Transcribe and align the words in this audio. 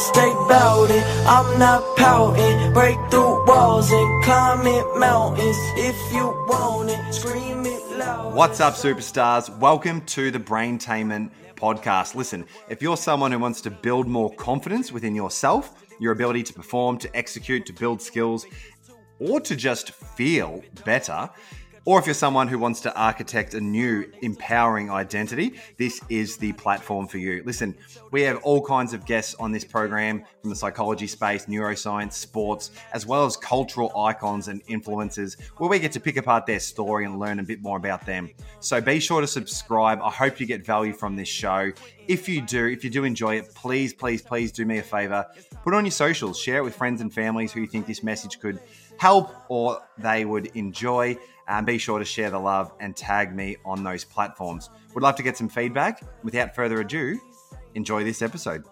stay 0.00 0.32
bout 0.48 0.90
it. 0.90 1.04
I'm 1.26 1.58
not 1.58 1.84
pouting. 1.96 2.72
Break 2.72 2.96
through 3.10 3.44
walls 3.46 3.90
and 3.92 4.24
climb 4.24 4.66
it 4.66 4.98
mountains. 4.98 5.56
If 5.76 5.96
you 6.12 6.24
want 6.48 6.90
it, 6.90 7.12
scream 7.12 7.66
it 7.66 7.98
loud. 7.98 8.34
What's 8.34 8.60
up, 8.60 8.74
superstars? 8.74 9.54
Welcome 9.58 10.00
to 10.06 10.30
the 10.30 10.40
Braintainment 10.40 11.30
podcast. 11.54 12.14
Listen, 12.14 12.46
if 12.70 12.80
you're 12.80 12.96
someone 12.96 13.30
who 13.30 13.38
wants 13.38 13.60
to 13.60 13.70
build 13.70 14.08
more 14.08 14.32
confidence 14.36 14.90
within 14.90 15.14
yourself, 15.14 15.84
your 16.00 16.12
ability 16.12 16.44
to 16.44 16.54
perform, 16.54 16.96
to 16.96 17.14
execute, 17.14 17.66
to 17.66 17.74
build 17.74 18.00
skills, 18.00 18.46
or 19.18 19.38
to 19.38 19.54
just 19.54 19.92
feel 19.92 20.62
better, 20.86 21.28
or 21.90 21.98
if 21.98 22.06
you're 22.06 22.14
someone 22.14 22.46
who 22.46 22.56
wants 22.56 22.80
to 22.80 22.94
architect 22.94 23.54
a 23.54 23.60
new 23.60 24.08
empowering 24.22 24.92
identity, 24.92 25.56
this 25.76 26.00
is 26.08 26.36
the 26.36 26.52
platform 26.52 27.08
for 27.08 27.18
you. 27.18 27.42
Listen, 27.44 27.76
we 28.12 28.22
have 28.22 28.36
all 28.44 28.64
kinds 28.64 28.94
of 28.94 29.04
guests 29.04 29.34
on 29.40 29.50
this 29.50 29.64
program 29.64 30.22
from 30.40 30.50
the 30.50 30.54
psychology 30.54 31.08
space, 31.08 31.46
neuroscience, 31.46 32.12
sports, 32.12 32.70
as 32.92 33.06
well 33.06 33.24
as 33.24 33.36
cultural 33.36 33.90
icons 33.98 34.46
and 34.46 34.64
influencers 34.66 35.36
where 35.56 35.68
we 35.68 35.80
get 35.80 35.90
to 35.90 35.98
pick 35.98 36.16
apart 36.16 36.46
their 36.46 36.60
story 36.60 37.06
and 37.06 37.18
learn 37.18 37.40
a 37.40 37.42
bit 37.42 37.60
more 37.60 37.76
about 37.76 38.06
them. 38.06 38.30
So 38.60 38.80
be 38.80 39.00
sure 39.00 39.20
to 39.20 39.26
subscribe. 39.26 39.98
I 40.00 40.10
hope 40.10 40.38
you 40.38 40.46
get 40.46 40.64
value 40.64 40.92
from 40.92 41.16
this 41.16 41.26
show. 41.26 41.72
If 42.06 42.28
you 42.28 42.40
do, 42.40 42.66
if 42.66 42.84
you 42.84 42.90
do 42.90 43.02
enjoy 43.02 43.38
it, 43.38 43.52
please, 43.52 43.92
please, 43.92 44.22
please 44.22 44.52
do 44.52 44.64
me 44.64 44.78
a 44.78 44.82
favor. 44.84 45.26
Put 45.64 45.74
it 45.74 45.76
on 45.76 45.84
your 45.84 45.90
socials, 45.90 46.38
share 46.38 46.58
it 46.58 46.62
with 46.62 46.76
friends 46.76 47.00
and 47.00 47.12
families 47.12 47.50
who 47.50 47.60
you 47.60 47.66
think 47.66 47.86
this 47.86 48.04
message 48.04 48.38
could 48.38 48.60
help 49.00 49.34
or 49.48 49.80
they 49.96 50.26
would 50.26 50.46
enjoy. 50.54 51.16
And 51.48 51.66
be 51.66 51.78
sure 51.78 51.98
to 51.98 52.04
share 52.04 52.30
the 52.30 52.38
love 52.38 52.70
and 52.78 52.94
tag 52.94 53.34
me 53.34 53.56
on 53.64 53.82
those 53.82 54.04
platforms. 54.04 54.70
Would 54.94 55.02
love 55.02 55.16
to 55.16 55.22
get 55.22 55.36
some 55.36 55.48
feedback. 55.48 56.02
Without 56.22 56.54
further 56.54 56.80
ado, 56.80 57.18
enjoy 57.74 58.04
this 58.04 58.22
episode. 58.22 58.64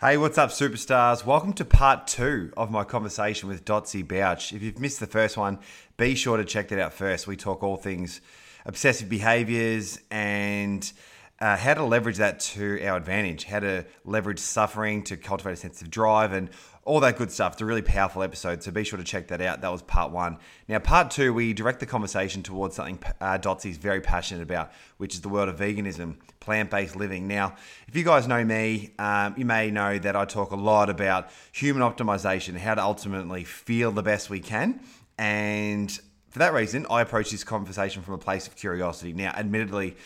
Hey, 0.00 0.16
what's 0.18 0.36
up, 0.36 0.50
superstars? 0.50 1.24
Welcome 1.24 1.52
to 1.54 1.64
part 1.64 2.08
two 2.08 2.52
of 2.56 2.70
my 2.70 2.82
conversation 2.82 3.48
with 3.48 3.64
Dotsie 3.64 4.04
Bausch. 4.04 4.52
If 4.52 4.60
you've 4.60 4.80
missed 4.80 4.98
the 4.98 5.06
first 5.06 5.36
one, 5.36 5.60
be 5.96 6.14
sure 6.16 6.36
to 6.36 6.44
check 6.44 6.68
that 6.68 6.80
out 6.80 6.92
first. 6.92 7.26
We 7.26 7.36
talk 7.36 7.62
all 7.62 7.76
things 7.76 8.20
obsessive 8.66 9.08
behaviors 9.08 10.00
and 10.10 10.92
uh, 11.42 11.56
how 11.56 11.74
to 11.74 11.84
leverage 11.84 12.18
that 12.18 12.38
to 12.38 12.84
our 12.84 12.96
advantage, 12.96 13.44
how 13.44 13.60
to 13.60 13.84
leverage 14.04 14.38
suffering 14.38 15.02
to 15.04 15.16
cultivate 15.16 15.52
a 15.52 15.56
sense 15.56 15.80
of 15.80 15.90
drive 15.90 16.32
and 16.32 16.50
all 16.84 16.98
that 17.00 17.16
good 17.16 17.30
stuff. 17.30 17.52
It's 17.52 17.62
a 17.62 17.64
really 17.64 17.82
powerful 17.82 18.22
episode, 18.22 18.62
so 18.62 18.72
be 18.72 18.82
sure 18.82 18.98
to 18.98 19.04
check 19.04 19.28
that 19.28 19.40
out. 19.40 19.60
That 19.60 19.70
was 19.70 19.82
part 19.82 20.10
one. 20.10 20.38
Now, 20.66 20.80
part 20.80 21.12
two, 21.12 21.32
we 21.32 21.52
direct 21.52 21.78
the 21.78 21.86
conversation 21.86 22.42
towards 22.42 22.74
something 22.74 22.98
uh, 23.20 23.38
Dotsie's 23.38 23.76
very 23.76 24.00
passionate 24.00 24.42
about, 24.42 24.72
which 24.96 25.14
is 25.14 25.20
the 25.20 25.28
world 25.28 25.48
of 25.48 25.56
veganism, 25.56 26.16
plant 26.40 26.70
based 26.70 26.96
living. 26.96 27.28
Now, 27.28 27.54
if 27.86 27.94
you 27.94 28.02
guys 28.02 28.26
know 28.26 28.44
me, 28.44 28.94
um, 28.98 29.34
you 29.36 29.44
may 29.44 29.70
know 29.70 29.98
that 29.98 30.16
I 30.16 30.24
talk 30.24 30.50
a 30.50 30.56
lot 30.56 30.90
about 30.90 31.30
human 31.52 31.82
optimization, 31.82 32.56
how 32.56 32.74
to 32.74 32.82
ultimately 32.82 33.44
feel 33.44 33.92
the 33.92 34.02
best 34.02 34.28
we 34.28 34.40
can. 34.40 34.80
And 35.18 35.90
for 36.30 36.40
that 36.40 36.52
reason, 36.52 36.86
I 36.90 37.00
approach 37.02 37.30
this 37.30 37.44
conversation 37.44 38.02
from 38.02 38.14
a 38.14 38.18
place 38.18 38.48
of 38.48 38.56
curiosity. 38.56 39.12
Now, 39.12 39.30
admittedly, 39.36 39.96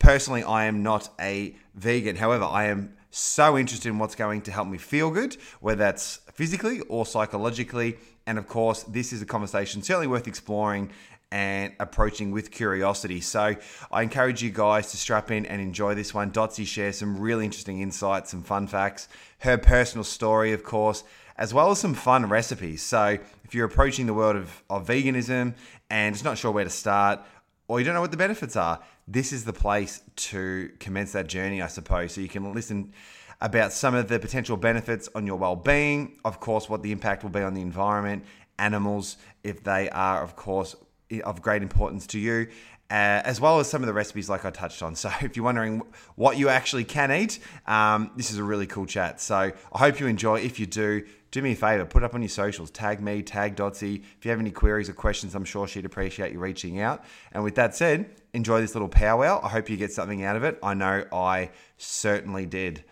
personally, 0.00 0.42
I 0.42 0.64
am 0.64 0.82
not 0.82 1.10
a 1.20 1.54
vegan. 1.74 2.16
However, 2.16 2.44
I 2.44 2.64
am 2.64 2.96
so 3.10 3.56
interested 3.56 3.88
in 3.88 3.98
what's 3.98 4.16
going 4.16 4.42
to 4.42 4.50
help 4.50 4.66
me 4.66 4.76
feel 4.76 5.10
good, 5.10 5.36
whether 5.60 5.78
that's 5.78 6.18
physically 6.34 6.80
or 6.82 7.06
psychologically. 7.06 7.96
And 8.26 8.38
of 8.38 8.46
course, 8.46 8.82
this 8.84 9.12
is 9.12 9.22
a 9.22 9.26
conversation 9.26 9.82
certainly 9.82 10.06
worth 10.06 10.28
exploring 10.28 10.90
and 11.30 11.72
approaching 11.80 12.30
with 12.30 12.50
curiosity. 12.50 13.20
So 13.20 13.56
I 13.90 14.02
encourage 14.02 14.42
you 14.42 14.50
guys 14.50 14.90
to 14.92 14.96
strap 14.96 15.30
in 15.30 15.46
and 15.46 15.60
enjoy 15.60 15.94
this 15.94 16.14
one. 16.14 16.30
Dotsie 16.30 16.66
shares 16.66 16.98
some 16.98 17.18
really 17.18 17.44
interesting 17.44 17.80
insights, 17.80 18.30
some 18.30 18.42
fun 18.42 18.66
facts, 18.66 19.08
her 19.38 19.58
personal 19.58 20.04
story, 20.04 20.52
of 20.52 20.62
course, 20.62 21.02
as 21.36 21.52
well 21.52 21.70
as 21.70 21.80
some 21.80 21.94
fun 21.94 22.28
recipes. 22.28 22.82
So 22.82 23.18
if 23.44 23.54
you're 23.54 23.66
approaching 23.66 24.06
the 24.06 24.14
world 24.14 24.36
of, 24.36 24.62
of 24.70 24.86
veganism 24.86 25.54
and 25.90 26.14
just 26.14 26.24
not 26.24 26.38
sure 26.38 26.52
where 26.52 26.64
to 26.64 26.70
start, 26.70 27.20
or 27.68 27.78
you 27.78 27.84
don't 27.84 27.94
know 27.94 28.00
what 28.00 28.10
the 28.10 28.16
benefits 28.16 28.56
are, 28.56 28.80
this 29.08 29.32
is 29.32 29.44
the 29.44 29.52
place 29.52 30.02
to 30.16 30.70
commence 30.78 31.12
that 31.12 31.26
journey, 31.26 31.62
I 31.62 31.68
suppose. 31.68 32.12
So 32.12 32.20
you 32.20 32.28
can 32.28 32.52
listen 32.52 32.92
about 33.40 33.72
some 33.72 33.94
of 33.94 34.08
the 34.08 34.18
potential 34.18 34.56
benefits 34.56 35.08
on 35.14 35.26
your 35.26 35.36
well-being, 35.36 36.18
of 36.24 36.40
course, 36.40 36.68
what 36.68 36.82
the 36.82 36.92
impact 36.92 37.22
will 37.22 37.30
be 37.30 37.42
on 37.42 37.54
the 37.54 37.62
environment, 37.62 38.24
animals, 38.58 39.16
if 39.42 39.62
they 39.64 39.90
are, 39.90 40.22
of 40.22 40.36
course, 40.36 40.76
of 41.24 41.42
great 41.42 41.62
importance 41.62 42.06
to 42.08 42.18
you, 42.18 42.48
uh, 42.90 43.20
as 43.24 43.40
well 43.40 43.60
as 43.60 43.68
some 43.68 43.82
of 43.82 43.86
the 43.86 43.92
recipes 43.92 44.28
like 44.28 44.44
I 44.44 44.50
touched 44.50 44.82
on. 44.82 44.94
So 45.04 45.10
if 45.20 45.36
you're 45.36 45.44
wondering 45.44 45.82
what 46.14 46.38
you 46.38 46.48
actually 46.48 46.84
can 46.84 47.10
eat, 47.10 47.38
um, 47.66 48.10
this 48.16 48.30
is 48.30 48.38
a 48.38 48.44
really 48.44 48.66
cool 48.66 48.86
chat. 48.86 49.20
So 49.20 49.36
I 49.72 49.78
hope 49.78 50.00
you 50.00 50.06
enjoy. 50.06 50.40
If 50.40 50.60
you 50.60 50.66
do, 50.66 51.04
do 51.34 51.42
me 51.42 51.50
a 51.50 51.56
favor, 51.56 51.84
put 51.84 52.04
up 52.04 52.14
on 52.14 52.22
your 52.22 52.28
socials, 52.28 52.70
tag 52.70 53.00
me, 53.00 53.20
tag 53.20 53.56
Dotsie. 53.56 54.04
If 54.18 54.24
you 54.24 54.30
have 54.30 54.38
any 54.38 54.52
queries 54.52 54.88
or 54.88 54.92
questions, 54.92 55.34
I'm 55.34 55.44
sure 55.44 55.66
she'd 55.66 55.84
appreciate 55.84 56.32
you 56.32 56.38
reaching 56.38 56.80
out. 56.80 57.02
And 57.32 57.42
with 57.42 57.56
that 57.56 57.74
said, 57.74 58.08
enjoy 58.32 58.60
this 58.60 58.76
little 58.76 58.88
powwow. 58.88 59.40
I 59.42 59.48
hope 59.48 59.68
you 59.68 59.76
get 59.76 59.92
something 59.92 60.22
out 60.22 60.36
of 60.36 60.44
it. 60.44 60.60
I 60.62 60.74
know 60.74 61.04
I 61.12 61.50
certainly 61.76 62.46
did. 62.46 62.84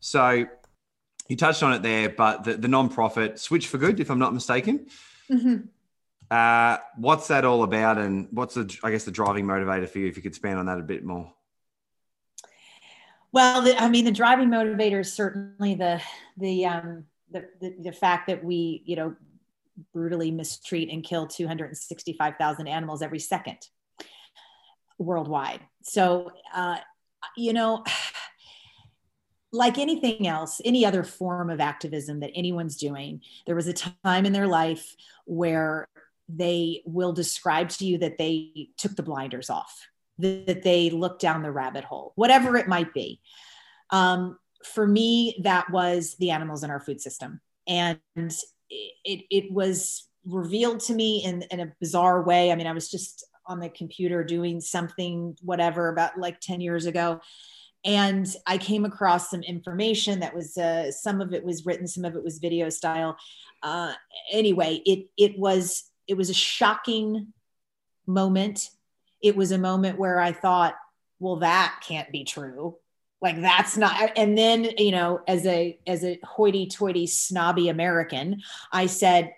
So 0.00 0.46
you 1.28 1.36
touched 1.36 1.62
on 1.62 1.72
it 1.74 1.82
there, 1.82 2.08
but 2.08 2.42
the, 2.42 2.54
the 2.54 2.66
non-profit 2.66 3.38
Switch 3.38 3.68
for 3.68 3.78
Good, 3.78 4.00
if 4.00 4.10
I'm 4.10 4.18
not 4.18 4.34
mistaken. 4.34 4.88
Mm-hmm. 5.30 5.66
Uh, 6.32 6.78
what's 6.96 7.28
that 7.28 7.44
all 7.44 7.62
about, 7.62 7.96
and 7.96 8.26
what's 8.32 8.54
the 8.54 8.76
I 8.82 8.90
guess 8.90 9.04
the 9.04 9.12
driving 9.12 9.46
motivator 9.46 9.88
for 9.88 10.00
you? 10.00 10.08
If 10.08 10.16
you 10.16 10.22
could 10.22 10.32
expand 10.32 10.58
on 10.58 10.66
that 10.66 10.80
a 10.80 10.82
bit 10.82 11.04
more. 11.04 11.32
Well, 13.34 13.62
the, 13.62 13.76
I 13.76 13.88
mean, 13.88 14.04
the 14.04 14.12
driving 14.12 14.48
motivator 14.48 15.00
is 15.00 15.12
certainly 15.12 15.74
the 15.74 16.00
the, 16.36 16.66
um, 16.66 17.04
the 17.32 17.48
the 17.60 17.74
the 17.82 17.92
fact 17.92 18.28
that 18.28 18.44
we, 18.44 18.84
you 18.86 18.94
know, 18.94 19.16
brutally 19.92 20.30
mistreat 20.30 20.88
and 20.88 21.02
kill 21.02 21.26
265,000 21.26 22.68
animals 22.68 23.02
every 23.02 23.18
second 23.18 23.58
worldwide. 24.98 25.62
So, 25.82 26.30
uh, 26.54 26.76
you 27.36 27.52
know 27.52 27.82
like 29.52 29.78
anything 29.78 30.28
else, 30.28 30.60
any 30.64 30.86
other 30.86 31.02
form 31.02 31.50
of 31.50 31.60
activism 31.60 32.20
that 32.20 32.30
anyone's 32.36 32.76
doing, 32.76 33.20
there 33.46 33.56
was 33.56 33.66
a 33.66 33.72
time 33.72 34.26
in 34.26 34.32
their 34.32 34.46
life 34.46 34.94
where 35.24 35.88
they 36.28 36.82
will 36.86 37.12
describe 37.12 37.68
to 37.70 37.84
you 37.84 37.98
that 37.98 38.16
they 38.16 38.68
took 38.78 38.94
the 38.94 39.02
blinders 39.02 39.50
off, 39.50 39.88
that 40.18 40.62
they 40.62 40.90
look 40.90 41.18
down 41.18 41.42
the 41.42 41.50
rabbit 41.50 41.84
hole, 41.84 42.12
whatever 42.14 42.56
it 42.56 42.68
might 42.68 42.92
be. 42.94 43.20
Um, 43.90 44.38
for 44.64 44.86
me, 44.86 45.40
that 45.42 45.70
was 45.70 46.16
the 46.18 46.30
animals 46.30 46.62
in 46.62 46.70
our 46.70 46.80
food 46.80 47.00
system. 47.00 47.40
And 47.66 47.98
it, 48.70 49.24
it 49.30 49.52
was 49.52 50.08
revealed 50.24 50.80
to 50.80 50.94
me 50.94 51.22
in, 51.24 51.42
in 51.50 51.60
a 51.60 51.72
bizarre 51.80 52.22
way. 52.22 52.50
I 52.50 52.54
mean, 52.54 52.66
I 52.66 52.72
was 52.72 52.90
just 52.90 53.26
on 53.46 53.60
the 53.60 53.68
computer 53.68 54.24
doing 54.24 54.60
something, 54.60 55.36
whatever, 55.42 55.88
about 55.88 56.18
like 56.18 56.40
10 56.40 56.60
years 56.60 56.86
ago 56.86 57.20
and 57.84 58.34
i 58.46 58.56
came 58.56 58.84
across 58.84 59.30
some 59.30 59.42
information 59.42 60.20
that 60.20 60.34
was 60.34 60.56
uh, 60.56 60.90
some 60.90 61.20
of 61.20 61.32
it 61.34 61.44
was 61.44 61.66
written 61.66 61.86
some 61.86 62.04
of 62.04 62.16
it 62.16 62.24
was 62.24 62.38
video 62.38 62.68
style 62.68 63.16
uh, 63.62 63.92
anyway 64.32 64.80
it 64.86 65.06
it 65.16 65.38
was 65.38 65.90
it 66.06 66.16
was 66.16 66.30
a 66.30 66.34
shocking 66.34 67.32
moment 68.06 68.70
it 69.24 69.34
was 69.34 69.50
a 69.50 69.58
moment 69.58 69.98
where 69.98 70.20
i 70.20 70.30
thought 70.30 70.74
well 71.18 71.36
that 71.36 71.82
can't 71.86 72.10
be 72.12 72.24
true. 72.24 72.76
Like 73.22 73.40
that's 73.40 73.78
not 73.78 74.12
and 74.16 74.36
then 74.36 74.68
you 74.76 74.90
know 74.90 75.20
as 75.26 75.46
a 75.46 75.78
as 75.86 76.04
a 76.04 76.20
hoity-toity 76.22 77.06
snobby 77.06 77.70
american 77.70 78.42
i 78.70 78.84
said 78.84 79.32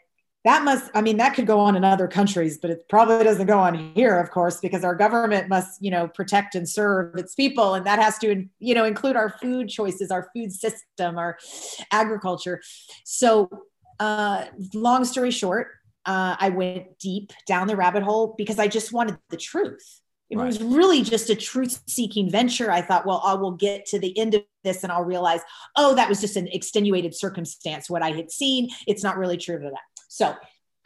that 0.44 0.64
must 0.64 0.90
i 0.92 1.00
mean 1.00 1.18
that 1.18 1.34
could 1.34 1.46
go 1.46 1.60
on 1.60 1.76
in 1.76 1.84
other 1.84 2.08
countries 2.08 2.58
but 2.58 2.70
it 2.70 2.88
probably 2.88 3.22
doesn't 3.22 3.46
go 3.46 3.60
on 3.60 3.92
here 3.94 4.18
of 4.18 4.32
course 4.32 4.58
because 4.58 4.82
our 4.82 4.96
government 4.96 5.48
must 5.48 5.80
you 5.80 5.92
know 5.92 6.08
protect 6.08 6.56
and 6.56 6.68
serve 6.68 7.14
its 7.14 7.36
people 7.36 7.74
and 7.74 7.86
that 7.86 8.00
has 8.00 8.18
to 8.18 8.44
you 8.58 8.74
know 8.74 8.84
include 8.84 9.14
our 9.14 9.30
food 9.40 9.68
choices 9.68 10.10
our 10.10 10.30
food 10.34 10.52
system 10.52 11.16
our 11.16 11.38
agriculture. 11.92 12.60
So 13.04 13.48
uh, 13.98 14.46
long 14.74 15.04
story 15.04 15.30
short 15.30 15.68
uh, 16.06 16.36
i 16.38 16.48
went 16.48 16.98
deep 16.98 17.32
down 17.46 17.66
the 17.66 17.76
rabbit 17.76 18.02
hole 18.02 18.34
because 18.36 18.58
i 18.58 18.66
just 18.66 18.92
wanted 18.92 19.16
the 19.30 19.36
truth 19.36 20.00
it 20.28 20.36
right. 20.36 20.46
was 20.46 20.60
really 20.60 21.02
just 21.02 21.30
a 21.30 21.36
truth 21.36 21.82
seeking 21.86 22.30
venture 22.30 22.70
i 22.70 22.80
thought 22.80 23.06
well 23.06 23.22
i 23.24 23.34
will 23.34 23.52
get 23.52 23.86
to 23.86 23.98
the 23.98 24.16
end 24.18 24.34
of 24.34 24.42
this 24.64 24.82
and 24.82 24.92
i'll 24.92 25.04
realize 25.04 25.40
oh 25.76 25.94
that 25.94 26.08
was 26.08 26.20
just 26.20 26.36
an 26.36 26.48
extenuated 26.48 27.14
circumstance 27.14 27.90
what 27.90 28.02
i 28.02 28.10
had 28.10 28.30
seen 28.30 28.68
it's 28.86 29.02
not 29.02 29.16
really 29.16 29.36
true 29.36 29.58
to 29.58 29.70
that 29.70 30.04
so 30.08 30.34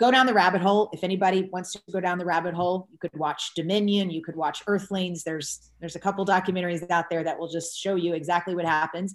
go 0.01 0.11
down 0.11 0.25
the 0.27 0.35
rabbit 0.35 0.63
hole. 0.63 0.89
If 0.93 1.05
anybody 1.05 1.49
wants 1.53 1.73
to 1.73 1.81
go 1.93 2.01
down 2.01 2.17
the 2.19 2.25
rabbit 2.25 2.55
hole, 2.55 2.89
you 2.91 2.99
could 2.99 3.15
watch 3.15 3.53
Dominion, 3.55 4.11
you 4.11 4.23
could 4.23 4.35
watch 4.35 4.63
Earthlings. 4.67 5.23
There's 5.23 5.71
there's 5.79 5.95
a 5.95 6.01
couple 6.01 6.25
documentaries 6.25 6.91
out 6.91 7.11
there 7.11 7.23
that 7.23 7.39
will 7.39 7.51
just 7.51 7.79
show 7.79 7.95
you 7.95 8.15
exactly 8.15 8.55
what 8.55 8.65
happens. 8.65 9.15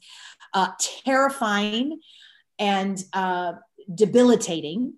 Uh, 0.53 0.69
terrifying 1.03 1.99
and 2.59 3.03
uh, 3.13 3.53
debilitating. 3.93 4.93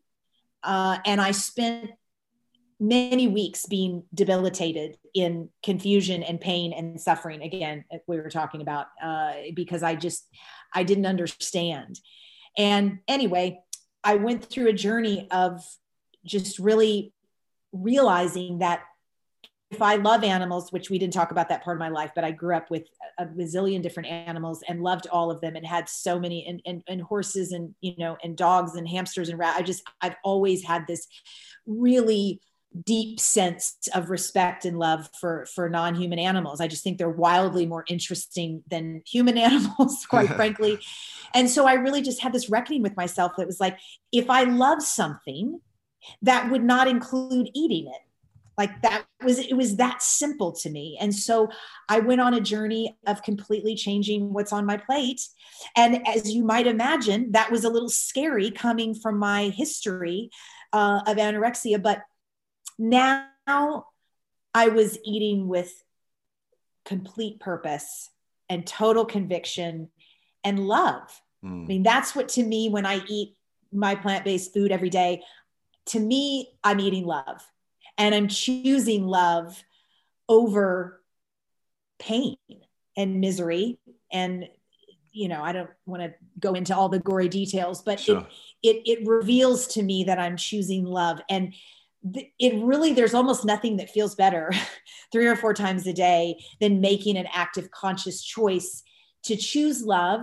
Uh, 0.68 1.00
and 1.06 1.20
I 1.20 1.32
spent 1.32 1.90
many 2.80 3.28
weeks 3.28 3.66
being 3.66 4.04
debilitated 4.14 4.98
in 5.16 5.50
confusion 5.64 6.22
and 6.22 6.40
pain 6.40 6.74
and 6.74 7.02
suffering 7.02 7.42
again 7.42 7.84
we 8.06 8.18
were 8.18 8.30
talking 8.30 8.62
about 8.62 8.86
uh, 9.02 9.34
because 9.56 9.82
i 9.82 9.96
just 9.96 10.28
I 10.74 10.84
didn't 10.84 11.06
understand. 11.06 12.00
And 12.58 13.00
anyway, 13.08 13.60
I 14.04 14.16
went 14.16 14.46
through 14.46 14.68
a 14.68 14.74
journey 14.74 15.28
of 15.32 15.64
just 16.26 16.60
really 16.60 17.14
realizing 17.72 18.60
that 18.60 18.82
if 19.70 19.82
I 19.82 19.96
love 19.96 20.24
animals, 20.24 20.72
which 20.72 20.90
we 20.90 20.98
didn't 20.98 21.14
talk 21.14 21.32
about 21.32 21.50
that 21.50 21.64
part 21.64 21.76
of 21.76 21.80
my 21.80 21.90
life, 21.90 22.12
but 22.16 22.24
I 22.24 22.32
grew 22.32 22.56
up 22.56 22.72
with 22.72 22.88
a 23.18 23.26
bazillion 23.26 23.82
different 23.82 24.08
animals 24.08 24.64
and 24.68 24.82
loved 24.82 25.08
all 25.12 25.30
of 25.30 25.42
them 25.42 25.56
and 25.56 25.66
had 25.66 25.90
so 25.90 26.18
many 26.20 26.46
and, 26.48 26.62
and, 26.66 26.84
and 26.88 27.02
horses 27.02 27.52
and, 27.52 27.76
you 27.82 27.96
know, 27.98 28.16
and 28.24 28.38
dogs 28.38 28.76
and 28.76 28.88
hamsters 28.88 29.28
and 29.28 29.38
rats. 29.38 29.60
I 29.60 29.64
just, 29.64 29.84
I've 30.02 30.16
always 30.24 30.64
had 30.64 30.88
this 30.88 31.06
really 31.66 32.40
deep 32.86 33.20
sense 33.20 33.78
of 33.94 34.10
respect 34.10 34.64
and 34.64 34.80
love 34.80 35.10
for, 35.20 35.46
for 35.54 35.70
non-human 35.70 36.20
animals. 36.20 36.62
I 36.62 36.68
just 36.68 36.84
think 36.84 36.98
they're 36.98 37.10
wildly 37.10 37.66
more 37.66 37.84
interesting 37.90 38.64
than 38.70 39.02
human 39.06 39.38
animals, 39.38 40.06
quite 40.10 40.30
frankly. 40.30 40.80
And 41.34 41.50
so 41.50 41.68
I 41.68 41.74
really 41.74 42.02
just 42.02 42.22
had 42.22 42.32
this 42.32 42.50
reckoning 42.50 42.84
with 42.84 42.96
myself 42.96 43.34
that 43.38 43.48
was 43.48 43.60
like, 43.60 43.78
if 44.14 44.30
I 44.30 44.44
love 44.44 44.82
something, 44.82 45.60
that 46.22 46.50
would 46.52 46.64
not 46.64 46.88
include 46.88 47.50
eating 47.54 47.88
it 47.88 48.07
like 48.58 48.82
that 48.82 49.06
was 49.24 49.40
it 49.40 49.56
was 49.56 49.78
that 49.78 50.02
simple 50.02 50.52
to 50.52 50.70
me. 50.70 50.98
And 51.00 51.14
so 51.14 51.50
i 51.90 52.00
went 52.00 52.22
on 52.22 52.34
a 52.34 52.42
journey 52.42 52.98
of 53.06 53.22
completely 53.24 53.76
changing 53.76 54.34
what's 54.34 54.54
on 54.54 54.66
my 54.66 54.78
plate. 54.78 55.22
And 55.76 56.08
as 56.08 56.32
you 56.32 56.44
might 56.44 56.68
imagine 56.68 57.32
that 57.32 57.52
was 57.52 57.64
a 57.64 57.70
little 57.70 57.90
scary 57.90 58.52
coming 58.52 58.96
from 58.96 59.18
my 59.18 59.50
history 59.50 60.30
uh, 60.74 61.02
of 61.08 61.18
anorexia 61.18 61.82
but 61.82 62.02
now 62.78 63.86
i 64.54 64.68
was 64.68 64.98
eating 65.04 65.48
with 65.48 65.84
complete 66.86 67.40
purpose 67.40 68.10
and 68.50 68.66
total 68.66 69.06
conviction 69.06 69.90
and 70.44 70.60
love. 70.60 71.22
Mm. 71.44 71.64
i 71.64 71.68
mean 71.68 71.84
that's 71.84 72.16
what 72.16 72.30
to 72.30 72.44
me 72.44 72.70
when 72.70 72.86
i 72.86 73.02
eat 73.08 73.36
my 73.72 73.96
plant-based 73.96 74.54
food 74.54 74.72
every 74.72 74.90
day 74.90 75.22
to 75.86 76.00
me 76.00 76.50
i'm 76.64 76.80
eating 76.80 77.06
love 77.06 77.46
and 77.98 78.14
I'm 78.14 78.28
choosing 78.28 79.06
love 79.06 79.64
over 80.30 81.02
pain 82.00 82.38
and 82.96 83.22
misery 83.22 83.80
and 84.12 84.48
you 85.12 85.28
know 85.28 85.42
i 85.42 85.52
don't 85.52 85.70
want 85.86 86.04
to 86.04 86.14
go 86.40 86.54
into 86.54 86.76
all 86.76 86.90
the 86.90 87.00
gory 87.00 87.28
details 87.28 87.82
but 87.82 88.00
sure. 88.00 88.28
it, 88.62 88.78
it 88.86 89.00
it 89.00 89.08
reveals 89.08 89.68
to 89.68 89.82
me 89.82 90.04
that 90.04 90.20
i'm 90.20 90.38
choosing 90.38 90.84
love 90.86 91.20
and 91.30 91.54
th- 92.14 92.32
it 92.40 92.64
really 92.64 92.94
there's 92.94 93.14
almost 93.14 93.46
nothing 93.46 93.78
that 93.78 93.90
feels 93.90 94.16
better 94.16 94.52
three 95.12 95.26
or 95.26 95.36
four 95.36 95.54
times 95.54 95.88
a 95.88 95.94
day 95.94 96.38
than 96.60 96.82
making 96.82 97.18
an 97.18 97.28
active 97.34 97.72
conscious 97.72 98.22
choice 98.22 98.84
to 99.24 99.36
choose 99.36 99.84
love 99.84 100.22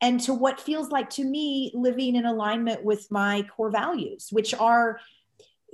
and 0.00 0.20
to 0.20 0.32
what 0.32 0.58
feels 0.58 0.88
like 0.88 1.10
to 1.10 1.24
me 1.24 1.70
living 1.74 2.16
in 2.16 2.24
alignment 2.24 2.82
with 2.82 3.10
my 3.10 3.42
core 3.54 3.70
values 3.70 4.28
which 4.30 4.54
are 4.54 5.00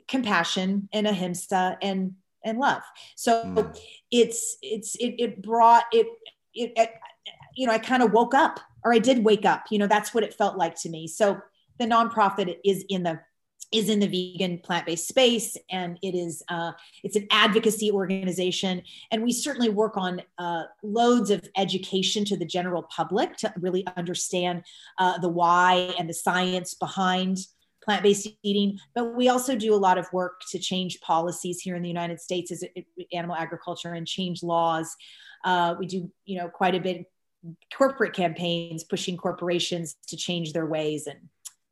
compassion 0.09 0.89
and 0.93 1.07
ahimsa 1.07 1.79
and 1.83 2.15
and 2.45 2.59
love. 2.59 2.83
So 3.17 3.45
mm. 3.45 3.79
it's 4.11 4.57
it's 4.63 4.95
it, 4.97 5.15
it 5.19 5.43
brought 5.43 5.85
it, 5.93 6.07
it, 6.55 6.73
it 6.77 6.95
you 7.57 7.67
know 7.67 7.73
I 7.73 7.79
kind 7.79 8.03
of 8.03 8.13
woke 8.13 8.35
up 8.35 8.61
or 8.85 8.95
I 8.95 8.99
did 8.99 9.25
wake 9.25 9.45
up. 9.45 9.65
You 9.71 9.79
know 9.79 9.87
that's 9.87 10.15
what 10.15 10.25
it 10.25 10.35
felt 10.35 10.57
like 10.57 10.77
to 10.83 10.89
me. 10.89 11.09
So 11.09 11.39
the 11.79 11.87
nonprofit 11.87 12.57
is 12.65 12.85
in 12.89 13.03
the 13.03 13.21
is 13.73 13.89
in 13.89 13.99
the 13.99 14.07
vegan 14.07 14.59
plant-based 14.59 15.09
space 15.09 15.57
and 15.71 15.99
it 16.01 16.15
is 16.15 16.43
uh, 16.49 16.71
it's 17.03 17.17
an 17.17 17.27
advocacy 17.33 17.91
organization 17.91 18.81
and 19.11 19.25
we 19.25 19.33
certainly 19.33 19.69
work 19.69 19.97
on 19.97 20.23
uh, 20.39 20.63
loads 20.85 21.31
of 21.31 21.43
education 21.57 22.25
to 22.25 22.37
the 22.37 22.45
general 22.45 22.85
public 22.85 23.37
to 23.37 23.53
really 23.59 23.85
understand 23.97 24.63
uh, 24.99 25.19
the 25.19 25.29
why 25.29 25.93
and 25.99 26.09
the 26.09 26.15
science 26.15 26.75
behind 26.75 27.39
plant 27.87 28.03
based 28.03 28.29
eating, 28.43 28.79
but 28.95 29.17
we 29.17 29.29
also 29.29 29.57
do 29.57 29.73
a 29.73 29.77
lot 29.77 29.97
of 29.97 30.13
work 30.13 30.43
to 30.51 30.59
change 30.59 31.01
policies 31.01 31.61
here 31.61 31.77
in 31.77 31.83
the 31.83 31.89
United 31.89 32.21
States 32.21 32.53
as 32.53 32.63
animal 33.13 33.37
agriculture 33.37 33.95
and 33.95 34.07
change 34.07 34.43
laws. 34.43 34.95
Uh, 35.45 35.75
we 35.79 35.87
do, 35.87 36.11
you 36.27 36.37
know, 36.39 36.49
quite 36.49 36.75
a 36.75 36.81
bit 36.81 37.07
corporate 37.73 38.13
campaigns 38.13 38.83
pushing 38.83 39.17
corporations 39.17 39.97
to 40.09 40.17
change 40.17 40.53
their 40.53 40.67
ways 40.67 41.07
and 41.07 41.21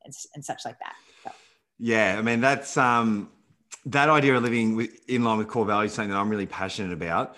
and, 0.05 0.15
and 0.35 0.45
such 0.45 0.65
like 0.65 0.79
that. 0.79 0.95
So. 1.25 1.33
Yeah, 1.79 2.17
I 2.19 2.23
mean 2.23 2.41
that's 2.41 2.77
um, 2.77 3.31
that 3.87 4.09
idea 4.09 4.37
of 4.37 4.43
living 4.43 4.89
in 5.09 5.25
line 5.25 5.39
with 5.39 5.49
core 5.49 5.65
values, 5.65 5.93
something 5.93 6.11
that 6.11 6.19
I'm 6.19 6.29
really 6.29 6.47
passionate 6.47 6.93
about. 6.93 7.37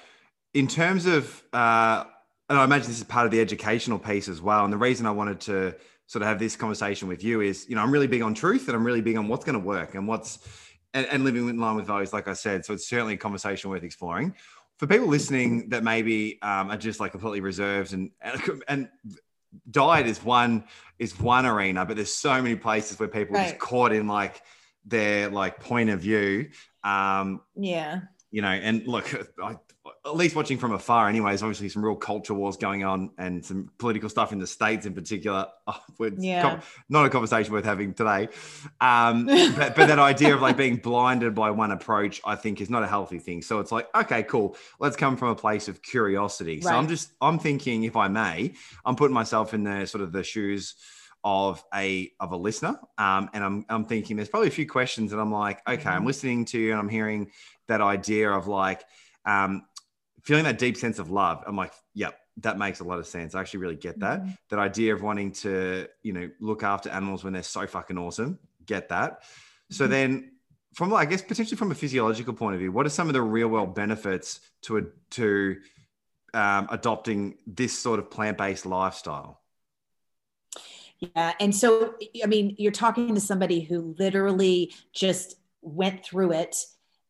In 0.54 0.68
terms 0.68 1.06
of, 1.06 1.42
uh, 1.52 2.04
and 2.48 2.58
I 2.58 2.64
imagine 2.64 2.88
this 2.88 2.98
is 2.98 3.04
part 3.04 3.26
of 3.26 3.32
the 3.32 3.40
educational 3.40 3.98
piece 3.98 4.28
as 4.28 4.40
well. 4.40 4.64
And 4.64 4.72
the 4.72 4.78
reason 4.78 5.06
I 5.06 5.10
wanted 5.10 5.40
to 5.40 5.76
sort 6.06 6.22
of 6.22 6.28
have 6.28 6.38
this 6.38 6.56
conversation 6.56 7.08
with 7.08 7.24
you 7.24 7.40
is, 7.40 7.66
you 7.68 7.74
know, 7.74 7.82
I'm 7.82 7.90
really 7.90 8.06
big 8.06 8.22
on 8.22 8.34
truth 8.34 8.68
and 8.68 8.76
I'm 8.76 8.84
really 8.84 9.00
big 9.00 9.16
on 9.16 9.28
what's 9.28 9.44
going 9.44 9.58
to 9.58 9.64
work 9.64 9.94
and 9.94 10.06
what's, 10.06 10.38
and, 10.94 11.06
and 11.06 11.24
living 11.24 11.48
in 11.48 11.58
line 11.58 11.76
with 11.76 11.86
values, 11.86 12.12
like 12.12 12.28
I 12.28 12.32
said. 12.32 12.64
So 12.64 12.74
it's 12.74 12.88
certainly 12.88 13.14
a 13.14 13.18
conversation 13.18 13.70
worth 13.70 13.82
exploring. 13.82 14.34
For 14.78 14.86
people 14.86 15.06
listening 15.06 15.70
that 15.70 15.82
maybe 15.82 16.40
um, 16.42 16.70
are 16.70 16.76
just 16.76 17.00
like 17.00 17.12
completely 17.12 17.40
reserved 17.40 17.92
and, 17.92 18.10
and, 18.20 18.62
and 18.68 18.88
diet 19.70 20.06
is 20.06 20.22
one 20.22 20.64
is 20.98 21.18
one 21.18 21.46
arena, 21.46 21.84
but 21.84 21.96
there's 21.96 22.14
so 22.14 22.40
many 22.40 22.56
places 22.56 22.98
where 22.98 23.08
people 23.08 23.34
right. 23.36 23.48
just 23.48 23.58
caught 23.58 23.92
in 23.92 24.06
like 24.06 24.40
their 24.84 25.28
like 25.28 25.60
point 25.60 25.90
of 25.90 26.00
view. 26.00 26.48
Um, 26.84 27.40
yeah. 27.54 28.00
You 28.30 28.42
know, 28.42 28.48
and 28.48 28.86
look, 28.86 29.12
I, 29.42 29.56
at 30.04 30.16
least 30.16 30.36
watching 30.36 30.58
from 30.58 30.72
afar, 30.72 31.08
anyways, 31.08 31.42
obviously 31.42 31.68
some 31.68 31.84
real 31.84 31.96
culture 31.96 32.34
wars 32.34 32.56
going 32.56 32.84
on 32.84 33.10
and 33.18 33.44
some 33.44 33.70
political 33.78 34.08
stuff 34.08 34.32
in 34.32 34.38
the 34.38 34.46
states 34.46 34.86
in 34.86 34.94
particular. 34.94 35.46
Oh, 35.68 36.10
yeah. 36.18 36.60
not 36.88 37.06
a 37.06 37.10
conversation 37.10 37.52
worth 37.52 37.64
having 37.64 37.92
today. 37.92 38.28
Um, 38.80 39.26
but, 39.56 39.74
but 39.74 39.88
that 39.88 39.98
idea 39.98 40.32
of 40.32 40.40
like 40.40 40.56
being 40.56 40.76
blinded 40.76 41.34
by 41.34 41.50
one 41.50 41.72
approach, 41.72 42.20
I 42.24 42.36
think, 42.36 42.60
is 42.60 42.70
not 42.70 42.84
a 42.84 42.86
healthy 42.86 43.18
thing. 43.18 43.42
So 43.42 43.58
it's 43.58 43.72
like, 43.72 43.88
okay, 43.92 44.22
cool. 44.22 44.56
Let's 44.78 44.94
come 44.96 45.16
from 45.16 45.30
a 45.30 45.34
place 45.34 45.66
of 45.66 45.82
curiosity. 45.82 46.56
Right. 46.56 46.64
So 46.64 46.76
I'm 46.76 46.86
just, 46.86 47.10
I'm 47.20 47.40
thinking, 47.40 47.82
if 47.82 47.96
I 47.96 48.06
may, 48.06 48.52
I'm 48.84 48.94
putting 48.94 49.14
myself 49.14 49.54
in 49.54 49.64
the 49.64 49.86
sort 49.86 50.02
of 50.02 50.12
the 50.12 50.22
shoes 50.22 50.76
of 51.24 51.64
a 51.74 52.12
of 52.20 52.30
a 52.30 52.36
listener, 52.36 52.78
um, 52.98 53.28
and 53.32 53.42
I'm 53.42 53.66
I'm 53.68 53.84
thinking 53.84 54.14
there's 54.14 54.28
probably 54.28 54.48
a 54.48 54.52
few 54.52 54.68
questions 54.68 55.10
that 55.10 55.18
I'm 55.18 55.32
like, 55.32 55.60
okay, 55.68 55.82
mm-hmm. 55.82 55.88
I'm 55.88 56.06
listening 56.06 56.44
to 56.46 56.58
you 56.60 56.70
and 56.70 56.78
I'm 56.78 56.88
hearing 56.88 57.32
that 57.66 57.80
idea 57.80 58.30
of 58.30 58.46
like 58.46 58.84
um, 59.24 59.64
feeling 60.26 60.44
that 60.44 60.58
deep 60.58 60.76
sense 60.76 60.98
of 60.98 61.08
love. 61.08 61.44
I'm 61.46 61.56
like, 61.56 61.72
yep, 61.94 62.18
that 62.38 62.58
makes 62.58 62.80
a 62.80 62.84
lot 62.84 62.98
of 62.98 63.06
sense. 63.06 63.34
I 63.34 63.40
actually 63.40 63.60
really 63.60 63.76
get 63.76 64.00
that. 64.00 64.20
Mm-hmm. 64.20 64.30
That 64.50 64.58
idea 64.58 64.92
of 64.92 65.00
wanting 65.00 65.30
to, 65.32 65.86
you 66.02 66.12
know, 66.12 66.28
look 66.40 66.64
after 66.64 66.90
animals 66.90 67.22
when 67.22 67.32
they're 67.32 67.44
so 67.44 67.66
fucking 67.66 67.96
awesome. 67.96 68.40
Get 68.66 68.88
that. 68.88 69.22
So 69.70 69.84
mm-hmm. 69.84 69.92
then 69.92 70.30
from 70.74 70.92
I 70.92 71.04
guess 71.04 71.22
potentially 71.22 71.56
from 71.56 71.70
a 71.70 71.76
physiological 71.76 72.34
point 72.34 72.54
of 72.54 72.60
view, 72.60 72.72
what 72.72 72.84
are 72.84 72.90
some 72.90 73.06
of 73.06 73.14
the 73.14 73.22
real 73.22 73.48
world 73.48 73.74
benefits 73.74 74.40
to 74.62 74.78
a, 74.78 74.82
to 75.10 75.56
um, 76.34 76.66
adopting 76.70 77.36
this 77.46 77.78
sort 77.78 78.00
of 78.00 78.10
plant 78.10 78.36
based 78.36 78.66
lifestyle? 78.66 79.40
Yeah, 80.98 81.34
and 81.38 81.54
so 81.54 81.94
I 82.22 82.26
mean, 82.26 82.56
you're 82.58 82.72
talking 82.72 83.14
to 83.14 83.20
somebody 83.20 83.60
who 83.60 83.94
literally 83.96 84.74
just 84.92 85.36
went 85.62 86.04
through 86.04 86.32
it 86.32 86.56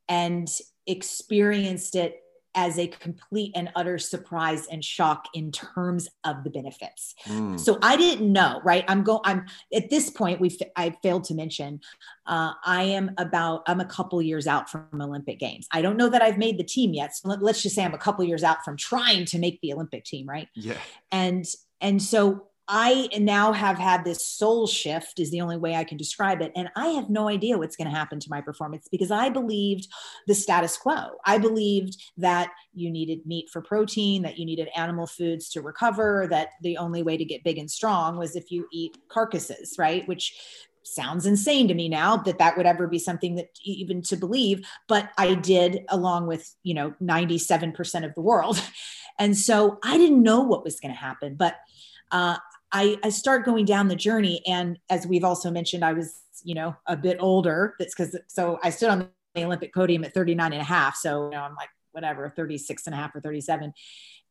and 0.09 0.49
experienced 0.87 1.97
it 1.97 2.21
as 2.57 2.79
a 2.79 2.87
complete 2.89 3.53
and 3.55 3.71
utter 3.77 3.99
surprise 3.99 4.67
and 4.67 4.85
shock 4.85 5.27
in 5.35 5.53
terms 5.53 6.09
of 6.25 6.43
the 6.43 6.51
benefits. 6.51 7.15
Mm. 7.27 7.61
So 7.61 7.79
I 7.83 7.97
didn't 7.97 8.33
know, 8.33 8.61
right? 8.65 8.85
I'm 8.89 9.03
going. 9.03 9.21
I'm 9.25 9.47
at 9.75 9.91
this 9.91 10.11
point. 10.11 10.41
We 10.41 10.57
I 10.75 10.97
failed 11.03 11.25
to 11.25 11.35
mention. 11.35 11.81
Uh, 12.27 12.53
I 12.65 12.85
am 12.85 13.13
about. 13.19 13.63
I'm 13.67 13.81
a 13.81 13.85
couple 13.85 14.21
years 14.23 14.47
out 14.47 14.71
from 14.71 14.89
Olympic 15.01 15.39
Games. 15.39 15.69
I 15.71 15.83
don't 15.83 15.97
know 15.97 16.09
that 16.09 16.23
I've 16.23 16.39
made 16.39 16.59
the 16.59 16.65
team 16.65 16.95
yet. 16.95 17.15
So 17.15 17.29
let, 17.29 17.43
let's 17.43 17.63
just 17.63 17.75
say 17.75 17.85
I'm 17.85 17.95
a 17.95 17.99
couple 17.99 18.25
years 18.25 18.43
out 18.43 18.65
from 18.65 18.77
trying 18.77 19.27
to 19.27 19.39
make 19.39 19.61
the 19.61 19.73
Olympic 19.73 20.05
team, 20.05 20.27
right? 20.27 20.49
Yeah. 20.55 20.79
And 21.13 21.45
and 21.81 22.03
so 22.03 22.49
I 22.69 23.09
now 23.19 23.53
have 23.53 23.79
had 23.79 24.05
this 24.05 24.27
soul 24.27 24.67
shift, 24.67 25.21
is 25.21 25.31
the 25.31 25.41
only 25.41 25.57
way 25.57 25.77
I 25.77 25.85
can 25.85 25.97
describe 25.97 26.43
it. 26.43 26.51
And 26.57 26.69
I 26.75 26.89
have 26.89 27.09
no 27.09 27.29
idea 27.29 27.59
what's 27.59 27.77
going 27.77 27.89
to 27.89 27.97
happen 27.97 28.19
to 28.19 28.31
my 28.31 28.41
performance 28.41 28.89
because 28.91 29.13
I 29.13 29.29
believed 29.29 29.87
the 30.27 30.35
status 30.35 30.77
quo. 30.77 31.11
I 31.25 31.39
believed 31.39 31.97
that 32.17 32.51
you 32.75 32.91
needed 32.91 33.25
meat 33.25 33.51
for 33.51 33.61
protein, 33.61 34.23
that 34.23 34.39
you 34.39 34.45
needed 34.45 34.69
animal 34.75 35.07
foods 35.07 35.49
to 35.51 35.61
recover, 35.61 36.27
that 36.31 36.51
the 36.61 36.77
only 36.77 37.05
way 37.05 37.17
to 37.17 37.25
get 37.25 37.45
big 37.45 37.59
and 37.59 37.71
strong 37.71 38.19
was 38.19 38.35
if 38.35 38.51
you 38.51 38.67
eat 38.73 38.99
carcasses, 39.09 39.77
right? 39.79 40.07
Which 40.09 40.37
sounds 40.83 41.27
insane 41.27 41.69
to 41.69 41.75
me 41.75 41.89
now 41.89 42.17
that 42.17 42.39
that 42.39 42.57
would 42.57 42.67
ever 42.67 42.87
be 42.87 42.99
something 42.99 43.35
that 43.35 43.49
even 43.65 44.01
to 44.01 44.17
believe 44.17 44.65
but 44.87 45.11
i 45.19 45.35
did 45.35 45.85
along 45.89 46.29
with 46.29 46.55
you 46.63 46.75
know 46.75 46.95
97% 47.03 48.05
of 48.05 48.15
the 48.15 48.21
world 48.21 48.63
and 49.19 49.37
so 49.37 49.81
i 49.83 49.99
didn't 49.99 50.23
know 50.23 50.43
what 50.43 50.63
was 50.63 50.79
going 50.79 50.95
to 50.95 51.01
happen 51.01 51.35
but 51.35 51.57
uh, 52.13 52.37
I, 52.77 52.99
I 53.03 53.09
start 53.09 53.47
going 53.47 53.65
down 53.65 53.89
the 53.89 53.97
journey. 53.97 54.43
And 54.47 54.79
as 54.91 55.07
we've 55.07 55.25
also 55.25 55.51
mentioned, 55.51 55.83
I 55.83 55.95
was, 55.95 56.21
you 56.45 56.55
know, 56.55 56.77
a 56.87 56.95
bit 56.95 57.17
older. 57.21 57.75
That's 57.79 57.95
because, 57.95 58.15
so 58.27 58.59
I 58.63 58.69
stood 58.69 58.91
on 58.91 59.09
the 59.35 59.45
Olympic 59.45 59.73
podium 59.73 60.05
at 60.05 60.13
39 60.13 60.53
and 60.53 60.61
a 60.61 60.65
half. 60.65 60.95
So, 60.95 61.25
you 61.25 61.31
know, 61.31 61.41
I'm 61.41 61.55
like, 61.55 61.71
whatever, 61.93 62.29
36 62.37 62.87
and 62.87 62.95
a 62.95 62.99
half 62.99 63.15
or 63.15 63.23
37. 63.23 63.73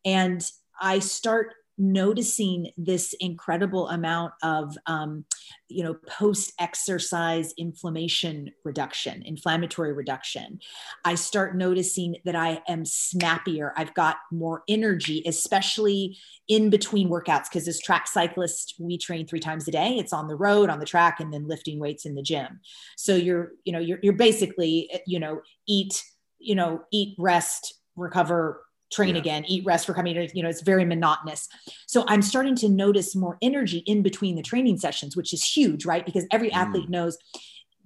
And 0.06 0.48
I 0.80 1.00
start 1.00 1.56
noticing 1.77 2.72
this 2.77 3.13
incredible 3.20 3.89
amount 3.89 4.34
of 4.41 4.77
um, 4.86 5.25
you 5.67 5.84
know 5.84 5.96
post 6.08 6.53
exercise 6.60 7.53
inflammation 7.58 8.51
reduction 8.63 9.22
inflammatory 9.24 9.94
reduction. 9.94 10.60
I 11.03 11.15
start 11.15 11.55
noticing 11.58 12.17
that 12.25 12.36
i 12.36 12.62
am 12.67 12.86
snappier. 12.86 13.74
I've 13.75 13.94
got 13.94 14.17
more 14.32 14.63
energy 14.67 15.24
especially 15.25 16.17
in 16.48 16.70
between 16.70 17.10
workouts 17.10 17.46
because 17.50 17.67
as 17.67 17.79
track 17.79 18.08
cyclists 18.08 18.75
we 18.79 18.98
train 18.98 19.27
three 19.27 19.39
times 19.39 19.67
a 19.67 19.72
day. 19.72 19.98
It's 19.98 20.13
on 20.13 20.27
the 20.27 20.36
road 20.36 20.70
on 20.70 20.79
the 20.79 20.86
track 20.86 21.20
and 21.20 21.34
then 21.34 21.48
lifting 21.48 21.79
weights 21.79 22.05
in 22.05 22.15
the 22.15 22.24
gym. 22.24 22.60
So 22.96 23.15
you're 23.15 23.51
you 23.65 23.74
know 23.74 23.79
you're, 23.79 24.00
you're 24.01 24.13
basically 24.13 24.89
you 25.08 25.20
know 25.20 25.41
eat 25.67 26.03
you 26.39 26.55
know 26.55 26.84
eat 26.91 27.15
rest 27.17 27.74
recover 27.96 28.65
train 28.96 29.16
yeah. 29.16 29.22
again, 29.22 29.46
eat, 29.46 29.66
rest, 29.66 29.88
recover. 29.88 30.08
You 30.08 30.44
know, 30.44 30.50
it's 30.50 30.62
very 30.62 30.86
monotonous. 30.86 31.48
So 31.88 32.06
I'm 32.08 32.22
starting 32.22 32.56
to 32.58 32.70
notice 32.70 33.16
more 33.16 33.38
energy 33.42 33.80
in 33.80 34.02
between 34.02 34.36
the 34.36 34.42
training 34.42 34.78
sessions, 34.78 35.16
which 35.16 35.34
is 35.34 35.44
huge, 35.44 35.86
right? 35.86 36.06
Because 36.06 36.25
every 36.32 36.50
mm. 36.50 36.56
athlete 36.56 36.90
knows 36.90 37.18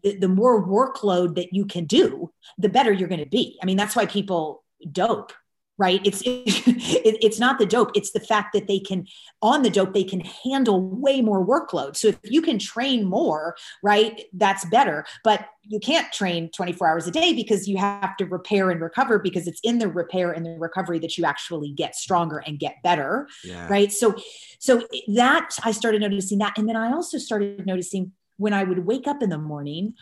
the, 0.03 0.17
the 0.17 0.27
more 0.27 0.65
workload 0.65 1.35
that 1.35 1.53
you 1.53 1.65
can 1.65 1.85
do, 1.85 2.31
the 2.57 2.69
better 2.69 2.91
you're 2.91 3.09
going 3.09 3.23
to 3.23 3.29
be. 3.29 3.57
I 3.61 3.65
mean, 3.65 3.77
that's 3.77 3.95
why 3.95 4.05
people 4.05 4.63
dope 4.91 5.33
right? 5.79 6.01
It's 6.05 6.21
it, 6.25 7.17
it's 7.23 7.39
not 7.39 7.57
the 7.57 7.65
dope. 7.65 7.91
It's 7.95 8.11
the 8.11 8.19
fact 8.19 8.53
that 8.53 8.67
they 8.67 8.79
can 8.79 9.07
on 9.41 9.63
the 9.63 9.69
dope 9.69 9.93
they 9.93 10.03
can 10.03 10.19
handle 10.19 10.81
way 10.81 11.21
more 11.21 11.43
workload. 11.43 11.95
So 11.95 12.09
if 12.09 12.19
you 12.25 12.41
can 12.43 12.59
train 12.59 13.05
more 13.05 13.55
right 13.81 14.25
that's 14.33 14.65
better. 14.65 15.05
But 15.23 15.47
you 15.63 15.79
can't 15.79 16.11
train 16.11 16.49
24 16.51 16.87
hours 16.87 17.07
a 17.07 17.11
day 17.11 17.33
because 17.33 17.67
you 17.67 17.77
have 17.77 18.17
to 18.17 18.25
repair 18.25 18.69
and 18.69 18.81
recover 18.81 19.19
because 19.19 19.47
it's 19.47 19.59
in 19.63 19.79
the 19.79 19.87
repair 19.87 20.31
and 20.31 20.45
the 20.45 20.57
recovery 20.59 20.99
that 20.99 21.17
you 21.17 21.25
actually 21.25 21.71
get 21.71 21.95
stronger 21.95 22.39
and 22.39 22.59
get 22.59 22.75
better 22.83 23.27
yeah. 23.43 23.67
right? 23.69 23.91
So 23.91 24.15
so 24.59 24.85
that 25.07 25.51
i 25.63 25.71
started 25.71 26.01
noticing 26.01 26.37
that. 26.39 26.57
And 26.57 26.67
then 26.67 26.75
i 26.75 26.91
also 26.91 27.17
started 27.17 27.65
noticing 27.65 28.11
when 28.37 28.53
i 28.53 28.63
would 28.63 28.85
wake 28.85 29.07
up 29.07 29.23
in 29.23 29.29
the 29.29 29.37
morning 29.37 29.93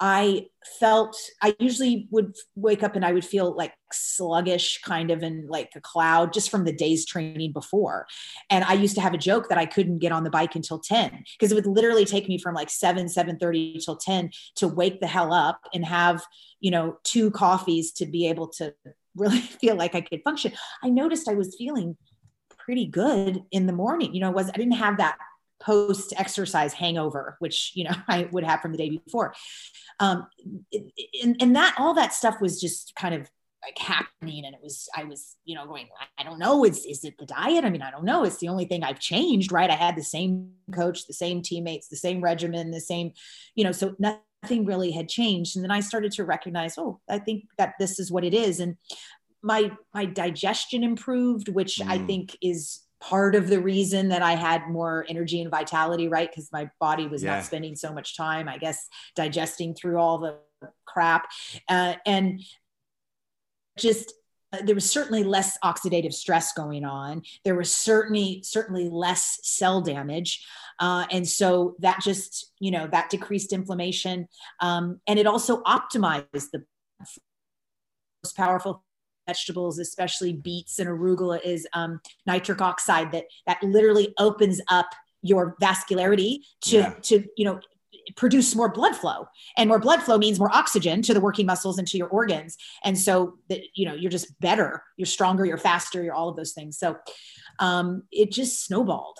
I 0.00 0.46
felt 0.78 1.14
I 1.42 1.54
usually 1.58 2.08
would 2.10 2.34
wake 2.54 2.82
up 2.82 2.96
and 2.96 3.04
I 3.04 3.12
would 3.12 3.24
feel 3.24 3.54
like 3.54 3.74
sluggish, 3.92 4.80
kind 4.82 5.10
of 5.10 5.22
in 5.22 5.46
like 5.46 5.70
a 5.76 5.80
cloud 5.80 6.32
just 6.32 6.50
from 6.50 6.64
the 6.64 6.72
day's 6.72 7.04
training 7.04 7.52
before. 7.52 8.06
And 8.48 8.64
I 8.64 8.72
used 8.72 8.94
to 8.94 9.02
have 9.02 9.12
a 9.12 9.18
joke 9.18 9.50
that 9.50 9.58
I 9.58 9.66
couldn't 9.66 9.98
get 9.98 10.12
on 10.12 10.24
the 10.24 10.30
bike 10.30 10.54
until 10.54 10.78
10 10.78 11.24
because 11.38 11.52
it 11.52 11.54
would 11.54 11.66
literally 11.66 12.06
take 12.06 12.28
me 12.28 12.38
from 12.38 12.54
like 12.54 12.70
7, 12.70 13.06
7:30 13.06 13.84
till 13.84 13.96
10 13.96 14.30
to 14.56 14.68
wake 14.68 15.00
the 15.00 15.06
hell 15.06 15.34
up 15.34 15.60
and 15.74 15.84
have, 15.84 16.24
you 16.60 16.70
know, 16.70 16.96
two 17.04 17.30
coffees 17.30 17.92
to 17.92 18.06
be 18.06 18.26
able 18.26 18.48
to 18.48 18.74
really 19.14 19.40
feel 19.60 19.76
like 19.76 19.94
I 19.94 20.00
could 20.00 20.22
function. 20.24 20.52
I 20.82 20.88
noticed 20.88 21.28
I 21.28 21.34
was 21.34 21.54
feeling 21.56 21.98
pretty 22.58 22.86
good 22.86 23.42
in 23.50 23.66
the 23.66 23.72
morning. 23.72 24.14
You 24.14 24.20
know, 24.20 24.30
was 24.30 24.48
I 24.48 24.56
didn't 24.56 24.72
have 24.72 24.96
that 24.96 25.18
post 25.60 26.12
exercise 26.16 26.72
hangover, 26.72 27.36
which, 27.38 27.72
you 27.74 27.84
know, 27.84 27.94
I 28.08 28.28
would 28.32 28.44
have 28.44 28.60
from 28.60 28.72
the 28.72 28.78
day 28.78 28.90
before. 28.90 29.34
Um, 29.98 30.26
and, 31.22 31.36
and 31.40 31.56
that, 31.56 31.74
all 31.78 31.94
that 31.94 32.14
stuff 32.14 32.40
was 32.40 32.60
just 32.60 32.94
kind 32.96 33.14
of 33.14 33.28
like 33.62 33.78
happening 33.78 34.44
and 34.46 34.54
it 34.54 34.60
was 34.62 34.88
i 34.96 35.04
was 35.04 35.36
you 35.44 35.54
know 35.54 35.66
going 35.66 35.86
i 36.18 36.22
don't 36.22 36.38
know 36.38 36.64
is 36.64 36.84
is 36.86 37.04
it 37.04 37.14
the 37.18 37.26
diet 37.26 37.64
i 37.64 37.70
mean 37.70 37.82
i 37.82 37.90
don't 37.90 38.04
know 38.04 38.24
it's 38.24 38.38
the 38.38 38.48
only 38.48 38.64
thing 38.64 38.82
i've 38.82 38.98
changed 38.98 39.52
right 39.52 39.70
i 39.70 39.74
had 39.74 39.96
the 39.96 40.02
same 40.02 40.50
coach 40.74 41.06
the 41.06 41.12
same 41.12 41.42
teammates 41.42 41.88
the 41.88 41.96
same 41.96 42.22
regimen 42.22 42.70
the 42.70 42.80
same 42.80 43.12
you 43.54 43.64
know 43.64 43.72
so 43.72 43.94
nothing 43.98 44.64
really 44.64 44.90
had 44.90 45.08
changed 45.08 45.56
and 45.56 45.62
then 45.62 45.70
i 45.70 45.80
started 45.80 46.10
to 46.12 46.24
recognize 46.24 46.78
oh 46.78 47.00
i 47.08 47.18
think 47.18 47.44
that 47.58 47.74
this 47.78 47.98
is 47.98 48.10
what 48.10 48.24
it 48.24 48.32
is 48.32 48.60
and 48.60 48.76
my 49.42 49.70
my 49.92 50.06
digestion 50.06 50.82
improved 50.82 51.48
which 51.48 51.76
mm. 51.76 51.90
i 51.90 51.98
think 52.06 52.36
is 52.42 52.80
part 53.00 53.34
of 53.34 53.48
the 53.48 53.60
reason 53.60 54.08
that 54.08 54.22
I 54.22 54.32
had 54.32 54.68
more 54.68 55.06
energy 55.08 55.40
and 55.40 55.50
vitality, 55.50 56.08
right? 56.08 56.30
Because 56.30 56.50
my 56.52 56.70
body 56.78 57.06
was 57.06 57.22
yeah. 57.22 57.36
not 57.36 57.44
spending 57.44 57.74
so 57.74 57.92
much 57.92 58.16
time, 58.16 58.48
I 58.48 58.58
guess, 58.58 58.88
digesting 59.16 59.74
through 59.74 59.98
all 59.98 60.18
the 60.18 60.36
crap. 60.86 61.26
Uh, 61.68 61.94
and 62.04 62.42
just 63.78 64.12
uh, 64.52 64.58
there 64.64 64.74
was 64.74 64.88
certainly 64.88 65.22
less 65.22 65.56
oxidative 65.64 66.12
stress 66.12 66.52
going 66.52 66.84
on. 66.84 67.22
There 67.44 67.54
was 67.54 67.74
certainly 67.74 68.42
certainly 68.44 68.88
less 68.88 69.38
cell 69.42 69.80
damage, 69.80 70.44
uh, 70.78 71.06
and 71.10 71.26
so 71.26 71.76
that 71.78 72.00
just 72.02 72.52
you 72.58 72.70
know 72.70 72.88
that 72.88 73.10
decreased 73.10 73.52
inflammation, 73.52 74.28
um, 74.58 75.00
and 75.06 75.18
it 75.18 75.26
also 75.26 75.62
optimized 75.62 76.50
the 76.52 76.64
most 76.98 78.36
powerful 78.36 78.84
vegetables, 79.26 79.78
especially 79.78 80.32
beets 80.32 80.78
and 80.78 80.88
arugula, 80.88 81.40
is 81.44 81.66
um, 81.72 82.00
nitric 82.26 82.60
oxide 82.60 83.12
that 83.12 83.24
that 83.46 83.62
literally 83.62 84.14
opens 84.18 84.60
up 84.68 84.86
your 85.22 85.56
vascularity 85.60 86.38
to 86.62 86.78
yeah. 86.78 86.94
to 87.02 87.24
you 87.36 87.44
know 87.44 87.60
produce 88.16 88.54
more 88.54 88.70
blood 88.70 88.96
flow. 88.96 89.26
And 89.56 89.68
more 89.68 89.78
blood 89.78 90.02
flow 90.02 90.18
means 90.18 90.38
more 90.38 90.54
oxygen 90.54 91.02
to 91.02 91.14
the 91.14 91.20
working 91.20 91.46
muscles 91.46 91.78
and 91.78 91.86
to 91.88 91.98
your 91.98 92.08
organs. 92.08 92.56
And 92.84 92.98
so 92.98 93.38
that 93.48 93.60
you 93.74 93.86
know 93.86 93.94
you're 93.94 94.10
just 94.10 94.38
better 94.40 94.82
you're 94.96 95.06
stronger 95.06 95.44
you're 95.44 95.58
faster 95.58 96.02
you're 96.02 96.14
all 96.14 96.28
of 96.28 96.36
those 96.36 96.52
things. 96.52 96.78
So 96.78 96.96
um, 97.58 98.04
it 98.10 98.32
just 98.32 98.64
snowballed. 98.64 99.18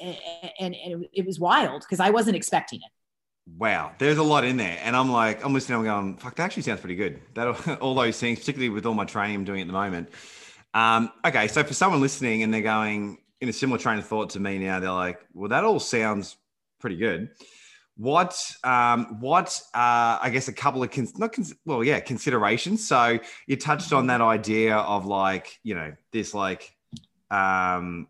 And, 0.00 0.16
and, 0.60 0.76
and 0.76 1.06
it 1.12 1.26
was 1.26 1.40
wild 1.40 1.80
because 1.80 1.98
i 1.98 2.10
wasn't 2.10 2.36
expecting 2.36 2.78
it 2.78 2.92
wow, 3.56 3.92
there's 3.98 4.18
a 4.18 4.22
lot 4.22 4.44
in 4.44 4.56
there. 4.56 4.78
And 4.82 4.94
I'm 4.96 5.10
like, 5.10 5.44
I'm 5.44 5.52
listening, 5.52 5.78
I'm 5.78 5.84
going, 5.84 6.16
fuck, 6.16 6.36
that 6.36 6.44
actually 6.44 6.64
sounds 6.64 6.80
pretty 6.80 6.96
good. 6.96 7.20
That 7.34 7.78
all 7.80 7.94
those 7.94 8.18
things, 8.18 8.40
particularly 8.40 8.68
with 8.68 8.86
all 8.86 8.94
my 8.94 9.04
training 9.04 9.36
I'm 9.36 9.44
doing 9.44 9.60
at 9.60 9.66
the 9.66 9.72
moment. 9.72 10.10
Um, 10.74 11.10
okay, 11.24 11.48
so 11.48 11.64
for 11.64 11.74
someone 11.74 12.00
listening 12.00 12.42
and 12.42 12.52
they're 12.52 12.60
going 12.60 13.18
in 13.40 13.48
a 13.48 13.52
similar 13.52 13.78
train 13.78 13.98
of 13.98 14.06
thought 14.06 14.30
to 14.30 14.40
me 14.40 14.58
now, 14.58 14.80
they're 14.80 14.92
like, 14.92 15.20
well, 15.32 15.48
that 15.48 15.64
all 15.64 15.80
sounds 15.80 16.36
pretty 16.80 16.96
good. 16.96 17.30
What, 17.96 18.40
um, 18.62 19.18
what, 19.20 19.60
uh, 19.74 20.18
I 20.22 20.30
guess 20.32 20.46
a 20.46 20.52
couple 20.52 20.82
of, 20.82 20.90
cons- 20.90 21.18
not, 21.18 21.32
cons- 21.32 21.54
well, 21.64 21.82
yeah, 21.82 21.98
considerations. 22.00 22.86
So 22.86 23.18
you 23.46 23.56
touched 23.56 23.92
on 23.92 24.06
that 24.08 24.20
idea 24.20 24.76
of 24.76 25.06
like, 25.06 25.58
you 25.64 25.74
know, 25.74 25.92
this 26.12 26.32
like, 26.32 26.72
um, 27.30 28.06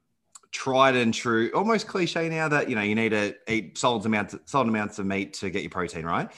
tried 0.52 0.97
and 0.97 1.12
true, 1.12 1.50
almost 1.55 1.87
cliche 1.87 2.28
now 2.28 2.49
that 2.49 2.69
you 2.69 2.75
know 2.75 2.83
you 2.83 2.95
need 2.95 3.11
to 3.11 3.35
eat 3.49 3.76
solid 3.78 4.05
amounts 4.07 4.35
solid 4.47 4.69
amounts 4.69 4.99
of 4.99 5.07
meat 5.07 5.35
to 5.35 5.50
get 5.50 5.62
your 5.62 5.71
protein 5.71 6.05
right. 6.05 6.31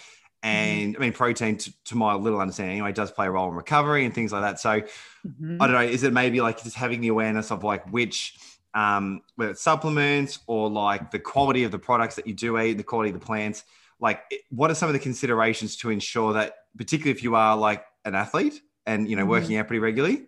Mm-hmm. 0.45 0.49
And 0.49 0.95
mm-hmm. 0.95 1.03
I 1.03 1.07
mean, 1.07 1.13
protein, 1.13 1.57
to, 1.59 1.73
to, 1.87 1.97
my 1.97 2.15
little 2.15 2.41
understanding 2.41 2.77
anyway, 2.77 2.93
does 2.93 3.11
play 3.11 3.27
a 3.27 3.31
role 3.31 3.49
in 3.49 3.55
recovery 3.55 4.05
and 4.05 4.15
things 4.15 4.33
like 4.33 4.43
that. 4.43 4.59
So 4.59 4.81
mm-hmm. 4.81 5.61
I 5.61 5.67
don't 5.67 5.77
know, 5.77 5.83
is 5.83 6.03
it 6.03 6.13
maybe 6.13 6.41
like 6.41 6.63
just 6.63 6.77
having 6.77 7.01
the 7.01 7.09
awareness 7.09 7.51
of 7.51 7.63
like 7.63 7.87
which, 7.93 8.39
um, 8.73 9.21
whether 9.37 9.51
it's 9.51 9.61
supplements 9.61 10.39
or 10.47 10.71
like 10.71 11.11
the 11.11 11.19
quality 11.19 11.65
of 11.65 11.73
the 11.73 11.79
products 11.79 12.15
that 12.15 12.27
you 12.27 12.33
do 12.33 12.59
eat, 12.59 12.75
the 12.75 12.83
quality 12.83 13.11
of 13.11 13.21
the 13.21 13.25
plants, 13.25 13.65
like 14.01 14.23
what 14.49 14.71
are 14.71 14.75
some 14.75 14.89
of 14.89 14.95
the 14.95 14.99
considerations 14.99 15.77
to 15.77 15.91
ensure 15.91 16.33
that, 16.33 16.55
particularly 16.79 17.11
if 17.11 17.23
you 17.23 17.35
are 17.35 17.57
like 17.57 17.85
an 18.07 18.15
athlete 18.15 18.63
and, 18.87 19.11
you 19.11 19.17
know, 19.17 19.23
mm-hmm. 19.23 19.31
working 19.31 19.57
out 19.59 19.67
pretty 19.67 19.81
regularly, 19.81 20.23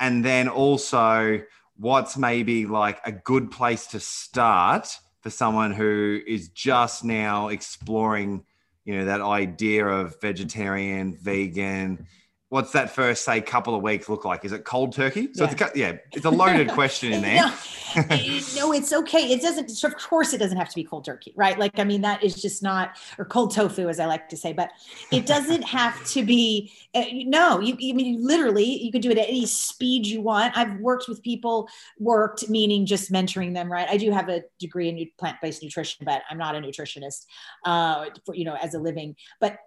and 0.00 0.24
then 0.24 0.48
also 0.48 1.42
what's 1.78 2.16
maybe 2.16 2.66
like 2.66 3.00
a 3.04 3.12
good 3.12 3.50
place 3.50 3.86
to 3.88 4.00
start 4.00 4.98
for 5.20 5.30
someone 5.30 5.72
who 5.72 6.20
is 6.26 6.48
just 6.48 7.04
now 7.04 7.48
exploring 7.48 8.44
you 8.84 8.96
know 8.96 9.04
that 9.04 9.20
idea 9.20 9.86
of 9.86 10.20
vegetarian 10.20 11.18
vegan 11.20 12.06
what's 12.48 12.70
that 12.72 12.90
first 12.90 13.24
say 13.24 13.40
couple 13.40 13.74
of 13.74 13.82
weeks 13.82 14.08
look 14.08 14.24
like? 14.24 14.44
Is 14.44 14.52
it 14.52 14.64
cold 14.64 14.92
turkey? 14.92 15.28
So 15.32 15.44
yeah. 15.44 15.50
it's 15.50 15.60
a, 15.60 15.70
yeah, 15.74 15.92
it's 16.12 16.24
a 16.24 16.30
loaded 16.30 16.68
question 16.72 17.12
in 17.12 17.22
there. 17.22 17.52
no, 17.96 18.04
no, 18.56 18.72
it's 18.72 18.92
okay. 18.92 19.32
It 19.32 19.42
doesn't. 19.42 19.82
Of 19.82 19.96
course, 19.96 20.32
it 20.32 20.38
doesn't 20.38 20.56
have 20.56 20.68
to 20.68 20.74
be 20.74 20.84
cold 20.84 21.04
turkey, 21.04 21.32
right? 21.36 21.58
Like 21.58 21.78
I 21.78 21.84
mean, 21.84 22.02
that 22.02 22.22
is 22.22 22.40
just 22.40 22.62
not 22.62 22.98
or 23.18 23.24
cold 23.24 23.52
tofu, 23.52 23.88
as 23.88 23.98
I 23.98 24.06
like 24.06 24.28
to 24.28 24.36
say. 24.36 24.52
But 24.52 24.70
it 25.10 25.26
doesn't 25.26 25.62
have 25.62 26.04
to 26.08 26.24
be. 26.24 26.72
Uh, 26.94 27.04
no, 27.12 27.60
you. 27.60 27.74
I 27.74 27.94
mean, 27.94 28.24
literally, 28.24 28.82
you 28.82 28.92
can 28.92 29.00
do 29.00 29.10
it 29.10 29.18
at 29.18 29.28
any 29.28 29.46
speed 29.46 30.06
you 30.06 30.20
want. 30.20 30.56
I've 30.56 30.78
worked 30.78 31.08
with 31.08 31.22
people. 31.22 31.68
Worked 31.98 32.48
meaning 32.48 32.86
just 32.86 33.10
mentoring 33.10 33.54
them, 33.54 33.70
right? 33.70 33.88
I 33.88 33.96
do 33.96 34.10
have 34.12 34.28
a 34.28 34.42
degree 34.58 34.88
in 34.88 35.10
plant-based 35.18 35.62
nutrition, 35.62 36.04
but 36.04 36.22
I'm 36.30 36.38
not 36.38 36.54
a 36.54 36.60
nutritionist. 36.60 37.26
Uh, 37.64 38.06
for 38.24 38.34
you 38.34 38.44
know, 38.44 38.54
as 38.54 38.74
a 38.74 38.78
living, 38.78 39.16
but 39.40 39.58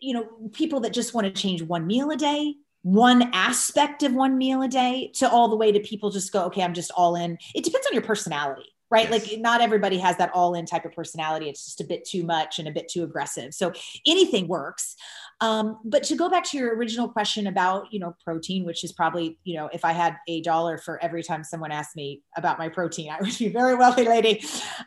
you 0.00 0.14
know, 0.14 0.26
people 0.52 0.80
that 0.80 0.92
just 0.92 1.14
want 1.14 1.26
to 1.26 1.32
change 1.32 1.62
one 1.62 1.86
meal 1.86 2.10
a 2.10 2.16
day, 2.16 2.54
one 2.82 3.30
aspect 3.32 4.02
of 4.02 4.14
one 4.14 4.38
meal 4.38 4.62
a 4.62 4.68
day, 4.68 5.10
to 5.14 5.28
all 5.28 5.48
the 5.48 5.56
way 5.56 5.72
to 5.72 5.80
people 5.80 6.10
just 6.10 6.32
go, 6.32 6.44
okay, 6.44 6.62
I'm 6.62 6.74
just 6.74 6.92
all 6.92 7.16
in. 7.16 7.38
It 7.54 7.64
depends 7.64 7.86
on 7.86 7.92
your 7.92 8.02
personality, 8.02 8.66
right? 8.90 9.10
Yes. 9.10 9.30
Like 9.30 9.40
not 9.40 9.60
everybody 9.60 9.98
has 9.98 10.16
that 10.18 10.30
all 10.32 10.54
in 10.54 10.66
type 10.66 10.84
of 10.84 10.92
personality. 10.92 11.48
It's 11.48 11.64
just 11.64 11.80
a 11.80 11.84
bit 11.84 12.04
too 12.04 12.24
much 12.24 12.58
and 12.58 12.68
a 12.68 12.70
bit 12.70 12.88
too 12.88 13.02
aggressive. 13.02 13.54
So 13.54 13.72
anything 14.06 14.48
works. 14.48 14.96
Um, 15.40 15.78
but 15.84 16.02
to 16.04 16.16
go 16.16 16.30
back 16.30 16.44
to 16.44 16.56
your 16.56 16.74
original 16.76 17.08
question 17.08 17.46
about, 17.46 17.92
you 17.92 17.98
know, 17.98 18.16
protein, 18.24 18.64
which 18.64 18.84
is 18.84 18.92
probably, 18.92 19.38
you 19.44 19.56
know, 19.56 19.68
if 19.72 19.84
I 19.84 19.92
had 19.92 20.16
a 20.28 20.40
dollar 20.40 20.78
for 20.78 21.02
every 21.02 21.22
time 21.22 21.44
someone 21.44 21.72
asked 21.72 21.94
me 21.94 22.22
about 22.36 22.58
my 22.58 22.68
protein, 22.68 23.10
I 23.10 23.18
would 23.20 23.36
be 23.36 23.46
a 23.46 23.50
very 23.50 23.74
wealthy 23.74 24.04
lady. 24.04 24.42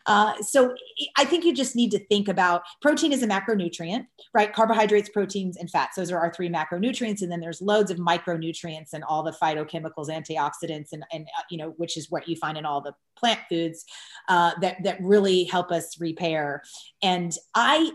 Uh, 0.05 0.33
so 0.41 0.73
I 1.17 1.25
think 1.25 1.45
you 1.45 1.53
just 1.53 1.75
need 1.75 1.91
to 1.91 1.99
think 1.99 2.27
about 2.27 2.63
protein 2.81 3.11
is 3.11 3.21
a 3.21 3.27
macronutrient, 3.27 4.07
right? 4.33 4.51
Carbohydrates, 4.51 5.09
proteins, 5.09 5.57
and 5.57 5.69
fats. 5.69 5.95
Those 5.95 6.11
are 6.11 6.17
our 6.17 6.33
three 6.33 6.49
macronutrients. 6.49 7.21
And 7.21 7.31
then 7.31 7.41
there's 7.41 7.61
loads 7.61 7.91
of 7.91 7.97
micronutrients 7.97 8.93
and 8.93 9.03
all 9.03 9.21
the 9.21 9.31
phytochemicals, 9.31 10.09
antioxidants, 10.09 10.93
and, 10.93 11.05
and 11.11 11.27
uh, 11.37 11.43
you 11.51 11.57
know, 11.57 11.75
which 11.77 11.95
is 11.95 12.09
what 12.09 12.27
you 12.27 12.35
find 12.35 12.57
in 12.57 12.65
all 12.65 12.81
the 12.81 12.93
plant 13.15 13.39
foods 13.49 13.85
uh, 14.27 14.51
that, 14.61 14.83
that 14.83 15.01
really 15.01 15.43
help 15.45 15.71
us 15.71 15.99
repair. 15.99 16.61
And 17.01 17.35
I, 17.55 17.91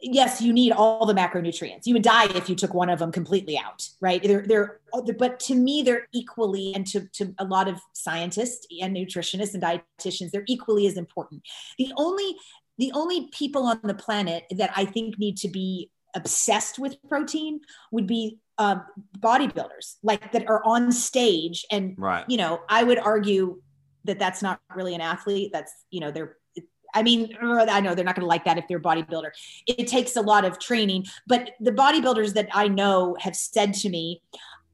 yes, 0.00 0.40
you 0.40 0.52
need 0.52 0.72
all 0.72 1.06
the 1.06 1.14
macronutrients. 1.14 1.86
You 1.86 1.94
would 1.94 2.02
die 2.02 2.26
if 2.34 2.48
you 2.48 2.54
took 2.54 2.74
one 2.74 2.90
of 2.90 2.98
them 2.98 3.12
completely 3.12 3.58
out, 3.58 3.88
right? 4.00 4.22
They're, 4.22 4.44
they're, 4.46 4.80
but 5.18 5.40
to 5.40 5.54
me, 5.54 5.82
they're 5.82 6.06
equally, 6.12 6.74
and 6.74 6.86
to, 6.88 7.08
to 7.14 7.34
a 7.38 7.44
lot 7.44 7.68
of 7.68 7.80
scientists 7.92 8.66
and 8.80 8.96
nutritionists 8.96 9.54
and 9.54 9.62
dietitians, 9.62 10.30
they're 10.30 10.44
equally 10.46 10.86
as 10.86 10.96
important. 10.96 11.42
The 11.78 11.92
only, 11.96 12.36
the 12.78 12.92
only 12.94 13.28
people 13.32 13.64
on 13.64 13.80
the 13.82 13.94
planet 13.94 14.44
that 14.50 14.70
I 14.76 14.84
think 14.84 15.18
need 15.18 15.36
to 15.38 15.48
be 15.48 15.90
obsessed 16.14 16.78
with 16.78 16.96
protein 17.08 17.60
would 17.90 18.06
be 18.06 18.38
uh, 18.56 18.76
bodybuilders, 19.18 19.96
like 20.02 20.32
that 20.32 20.48
are 20.48 20.62
on 20.64 20.90
stage, 20.90 21.64
and 21.70 21.94
right. 21.96 22.24
you 22.28 22.36
know, 22.36 22.60
I 22.68 22.82
would 22.82 22.98
argue 22.98 23.60
that 24.04 24.18
that's 24.18 24.42
not 24.42 24.60
really 24.74 24.94
an 24.94 25.00
athlete. 25.00 25.50
That's 25.52 25.72
you 25.90 26.00
know, 26.00 26.10
they're 26.10 26.36
I 26.94 27.02
mean, 27.02 27.36
I 27.40 27.80
know 27.80 27.94
they're 27.94 28.04
not 28.04 28.14
going 28.14 28.24
to 28.24 28.26
like 28.26 28.44
that 28.46 28.56
if 28.56 28.66
they're 28.66 28.78
a 28.78 28.82
bodybuilder. 28.82 29.30
It 29.66 29.86
takes 29.88 30.16
a 30.16 30.22
lot 30.22 30.44
of 30.44 30.58
training, 30.58 31.04
but 31.26 31.50
the 31.60 31.70
bodybuilders 31.70 32.32
that 32.34 32.48
I 32.54 32.68
know 32.68 33.14
have 33.20 33.36
said 33.36 33.74
to 33.74 33.90
me, 33.90 34.22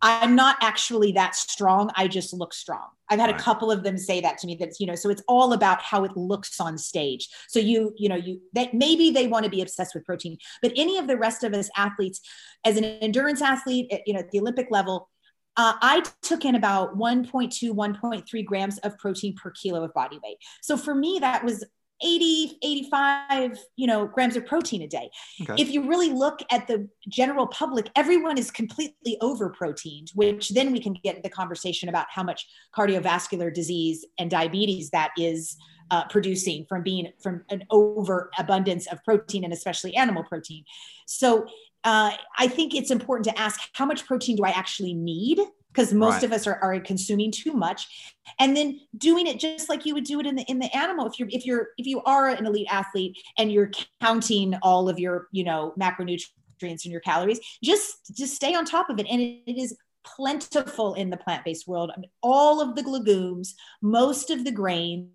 I'm 0.00 0.36
not 0.36 0.56
actually 0.60 1.12
that 1.12 1.34
strong. 1.34 1.90
I 1.96 2.08
just 2.08 2.34
look 2.34 2.52
strong. 2.52 2.88
I've 3.10 3.18
had 3.18 3.30
right. 3.30 3.40
a 3.40 3.42
couple 3.42 3.70
of 3.70 3.82
them 3.82 3.96
say 3.96 4.20
that 4.20 4.38
to 4.38 4.46
me. 4.46 4.56
That's 4.58 4.78
you 4.78 4.86
know, 4.86 4.94
so 4.94 5.08
it's 5.08 5.22
all 5.28 5.54
about 5.54 5.80
how 5.80 6.04
it 6.04 6.16
looks 6.16 6.60
on 6.60 6.76
stage. 6.76 7.28
So 7.48 7.58
you, 7.58 7.94
you 7.96 8.08
know, 8.08 8.16
you 8.16 8.40
that 8.52 8.74
maybe 8.74 9.10
they 9.10 9.26
want 9.26 9.44
to 9.44 9.50
be 9.50 9.62
obsessed 9.62 9.94
with 9.94 10.04
protein, 10.04 10.36
but 10.60 10.72
any 10.76 10.98
of 10.98 11.06
the 11.06 11.16
rest 11.16 11.42
of 11.42 11.54
us 11.54 11.70
athletes, 11.76 12.20
as 12.64 12.76
an 12.76 12.84
endurance 12.84 13.40
athlete, 13.40 13.90
at, 13.90 14.02
you 14.06 14.12
know, 14.12 14.20
at 14.20 14.30
the 14.30 14.40
Olympic 14.40 14.68
level, 14.70 15.08
uh, 15.56 15.74
I 15.80 16.02
took 16.22 16.44
in 16.44 16.54
about 16.54 16.96
1.2, 16.96 17.70
1.3 17.70 18.44
grams 18.44 18.78
of 18.78 18.98
protein 18.98 19.34
per 19.36 19.50
kilo 19.50 19.84
of 19.84 19.94
body 19.94 20.18
weight. 20.22 20.38
So 20.62 20.76
for 20.76 20.94
me, 20.94 21.18
that 21.20 21.44
was 21.44 21.64
80 22.02 22.58
85 22.62 23.58
you 23.76 23.86
know 23.86 24.06
grams 24.06 24.36
of 24.36 24.44
protein 24.44 24.82
a 24.82 24.88
day 24.88 25.10
okay. 25.42 25.54
if 25.62 25.70
you 25.70 25.88
really 25.88 26.10
look 26.10 26.40
at 26.50 26.66
the 26.66 26.88
general 27.08 27.46
public 27.46 27.88
everyone 27.94 28.36
is 28.36 28.50
completely 28.50 29.16
over 29.20 29.48
proteined 29.50 30.10
which 30.14 30.50
then 30.50 30.72
we 30.72 30.80
can 30.80 30.94
get 31.04 31.22
the 31.22 31.30
conversation 31.30 31.88
about 31.88 32.06
how 32.10 32.22
much 32.22 32.46
cardiovascular 32.76 33.52
disease 33.54 34.04
and 34.18 34.28
diabetes 34.28 34.90
that 34.90 35.12
is 35.16 35.56
uh, 35.90 36.04
producing 36.08 36.66
from 36.68 36.82
being 36.82 37.12
from 37.22 37.44
an 37.50 37.62
overabundance 37.70 38.86
of 38.88 39.02
protein 39.04 39.44
and 39.44 39.52
especially 39.52 39.94
animal 39.94 40.24
protein 40.24 40.64
so 41.06 41.46
uh, 41.84 42.10
i 42.38 42.48
think 42.48 42.74
it's 42.74 42.90
important 42.90 43.24
to 43.24 43.38
ask 43.38 43.60
how 43.74 43.86
much 43.86 44.06
protein 44.06 44.36
do 44.36 44.44
i 44.44 44.50
actually 44.50 44.94
need? 44.94 45.38
Because 45.68 45.92
most 45.92 46.14
right. 46.14 46.22
of 46.22 46.32
us 46.32 46.46
are, 46.46 46.56
are 46.62 46.78
consuming 46.78 47.32
too 47.32 47.52
much. 47.52 48.14
And 48.38 48.56
then 48.56 48.78
doing 48.96 49.26
it 49.26 49.40
just 49.40 49.68
like 49.68 49.84
you 49.84 49.94
would 49.94 50.04
do 50.04 50.20
it 50.20 50.26
in 50.26 50.36
the 50.36 50.44
in 50.44 50.60
the 50.60 50.74
animal. 50.76 51.06
If 51.06 51.18
you're 51.18 51.28
if 51.32 51.44
you're 51.44 51.68
if 51.78 51.86
you 51.86 52.00
are 52.04 52.28
an 52.28 52.46
elite 52.46 52.68
athlete 52.70 53.18
and 53.38 53.50
you're 53.50 53.72
counting 54.00 54.54
all 54.62 54.88
of 54.88 55.00
your 55.00 55.26
you 55.32 55.42
know 55.42 55.74
macronutrients 55.78 56.84
and 56.84 56.92
your 56.92 57.00
calories 57.00 57.40
just 57.62 58.14
just 58.16 58.34
stay 58.34 58.54
on 58.54 58.64
top 58.64 58.88
of 58.88 59.00
it. 59.00 59.06
And 59.10 59.20
it, 59.20 59.42
it 59.46 59.58
is 59.58 59.76
plentiful 60.04 60.94
in 60.94 61.10
the 61.10 61.16
plant-based 61.16 61.66
world. 61.66 61.90
I 61.94 61.98
mean, 61.98 62.10
all 62.22 62.60
of 62.60 62.76
the 62.76 62.88
legumes 62.88 63.56
most 63.82 64.30
of 64.30 64.44
the 64.44 64.52
grains 64.52 65.10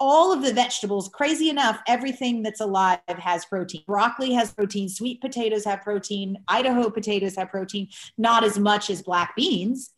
all 0.00 0.32
of 0.32 0.42
the 0.42 0.52
vegetables, 0.52 1.08
crazy 1.08 1.50
enough, 1.50 1.80
everything 1.86 2.42
that's 2.42 2.60
alive 2.60 3.00
has 3.06 3.44
protein. 3.44 3.82
Broccoli 3.86 4.32
has 4.32 4.52
protein, 4.52 4.88
sweet 4.88 5.20
potatoes 5.20 5.64
have 5.64 5.82
protein, 5.82 6.36
Idaho 6.48 6.90
potatoes 6.90 7.36
have 7.36 7.50
protein, 7.50 7.88
not 8.16 8.44
as 8.44 8.58
much 8.58 8.90
as 8.90 9.02
black 9.02 9.34
beans 9.36 9.90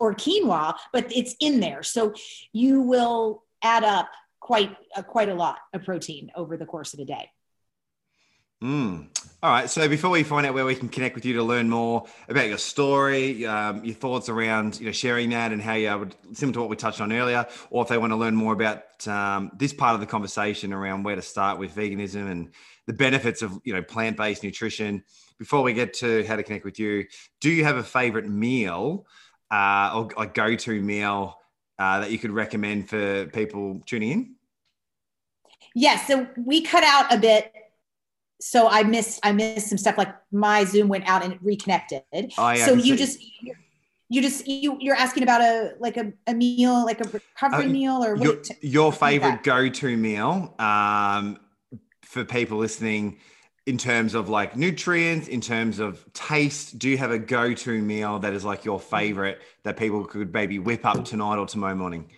or 0.00 0.14
quinoa, 0.14 0.74
but 0.92 1.10
it's 1.14 1.34
in 1.40 1.60
there. 1.60 1.82
So 1.82 2.14
you 2.52 2.80
will 2.80 3.44
add 3.62 3.84
up 3.84 4.08
quite 4.40 4.76
uh, 4.96 5.02
quite 5.02 5.28
a 5.28 5.34
lot 5.34 5.58
of 5.74 5.84
protein 5.84 6.30
over 6.34 6.56
the 6.56 6.66
course 6.66 6.94
of 6.94 7.00
a 7.00 7.04
day. 7.04 7.28
Mm. 8.62 9.06
All 9.40 9.52
right. 9.52 9.70
So 9.70 9.88
before 9.88 10.10
we 10.10 10.24
find 10.24 10.44
out 10.44 10.52
where 10.52 10.64
we 10.64 10.74
can 10.74 10.88
connect 10.88 11.14
with 11.14 11.24
you 11.24 11.34
to 11.34 11.44
learn 11.44 11.70
more 11.70 12.06
about 12.28 12.48
your 12.48 12.58
story, 12.58 13.46
um, 13.46 13.84
your 13.84 13.94
thoughts 13.94 14.28
around 14.28 14.80
you 14.80 14.86
know 14.86 14.92
sharing 14.92 15.30
that 15.30 15.52
and 15.52 15.62
how 15.62 15.74
you 15.74 15.96
would 15.96 16.16
similar 16.32 16.54
to 16.54 16.60
what 16.60 16.68
we 16.68 16.74
touched 16.74 17.00
on 17.00 17.12
earlier, 17.12 17.46
or 17.70 17.82
if 17.82 17.88
they 17.88 17.98
want 17.98 18.10
to 18.10 18.16
learn 18.16 18.34
more 18.34 18.52
about 18.52 19.06
um, 19.06 19.52
this 19.56 19.72
part 19.72 19.94
of 19.94 20.00
the 20.00 20.06
conversation 20.06 20.72
around 20.72 21.04
where 21.04 21.14
to 21.14 21.22
start 21.22 21.60
with 21.60 21.72
veganism 21.72 22.28
and 22.28 22.50
the 22.86 22.92
benefits 22.92 23.42
of 23.42 23.60
you 23.62 23.72
know 23.72 23.82
plant 23.82 24.16
based 24.16 24.42
nutrition. 24.42 25.04
Before 25.38 25.62
we 25.62 25.72
get 25.72 25.94
to 25.94 26.26
how 26.26 26.34
to 26.34 26.42
connect 26.42 26.64
with 26.64 26.80
you, 26.80 27.04
do 27.40 27.48
you 27.48 27.62
have 27.62 27.76
a 27.76 27.84
favorite 27.84 28.28
meal 28.28 29.06
uh, 29.52 29.92
or 29.94 30.08
a 30.20 30.26
go 30.26 30.56
to 30.56 30.82
meal 30.82 31.38
uh, 31.78 32.00
that 32.00 32.10
you 32.10 32.18
could 32.18 32.32
recommend 32.32 32.88
for 32.88 33.26
people 33.26 33.80
tuning 33.86 34.10
in? 34.10 34.34
Yes. 35.76 36.08
So 36.08 36.26
we 36.44 36.62
cut 36.62 36.82
out 36.82 37.12
a 37.12 37.18
bit 37.18 37.52
so 38.40 38.68
I 38.68 38.82
missed 38.82 39.20
I 39.22 39.32
missed 39.32 39.68
some 39.68 39.78
stuff 39.78 39.98
like 39.98 40.14
my 40.32 40.64
Zoom 40.64 40.88
went 40.88 41.08
out 41.08 41.24
and 41.24 41.32
it 41.32 41.38
reconnected. 41.42 42.02
Oh, 42.12 42.50
yeah, 42.50 42.64
so 42.64 42.74
you 42.74 42.96
just 42.96 43.20
you 44.08 44.22
just 44.22 44.46
you 44.46 44.76
you're 44.80 44.96
asking 44.96 45.22
about 45.22 45.40
a 45.40 45.74
like 45.80 45.96
a, 45.96 46.12
a 46.26 46.34
meal 46.34 46.84
like 46.84 47.00
a 47.00 47.08
recovery 47.08 47.66
uh, 47.66 47.68
meal 47.68 48.04
or 48.04 48.16
your, 48.16 48.38
your 48.60 48.92
favorite 48.92 49.42
go-to 49.42 49.96
meal 49.96 50.54
um, 50.58 51.38
for 52.02 52.24
people 52.24 52.58
listening 52.58 53.18
in 53.66 53.76
terms 53.76 54.14
of 54.14 54.30
like 54.30 54.56
nutrients 54.56 55.28
in 55.28 55.42
terms 55.42 55.78
of 55.78 56.10
taste 56.14 56.78
do 56.78 56.88
you 56.88 56.96
have 56.96 57.10
a 57.10 57.18
go-to 57.18 57.82
meal 57.82 58.18
that 58.18 58.32
is 58.32 58.44
like 58.44 58.64
your 58.64 58.80
favorite 58.80 59.42
that 59.62 59.76
people 59.76 60.04
could 60.04 60.32
maybe 60.32 60.58
whip 60.58 60.86
up 60.86 61.04
tonight 61.04 61.36
or 61.36 61.46
tomorrow 61.46 61.74
morning 61.74 62.10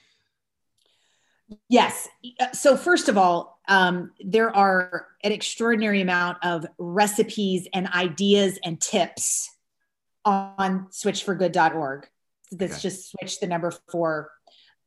Yes. 1.68 2.08
So, 2.52 2.76
first 2.76 3.08
of 3.08 3.18
all, 3.18 3.60
um, 3.68 4.12
there 4.20 4.54
are 4.54 5.06
an 5.24 5.32
extraordinary 5.32 6.00
amount 6.00 6.38
of 6.42 6.66
recipes 6.78 7.68
and 7.72 7.88
ideas 7.88 8.58
and 8.64 8.80
tips 8.80 9.50
on 10.24 10.86
switchforgood.org. 10.90 12.08
That's 12.52 12.72
okay. 12.74 12.80
just 12.80 13.10
switch 13.10 13.40
the 13.40 13.46
number 13.46 13.72
for 13.90 14.30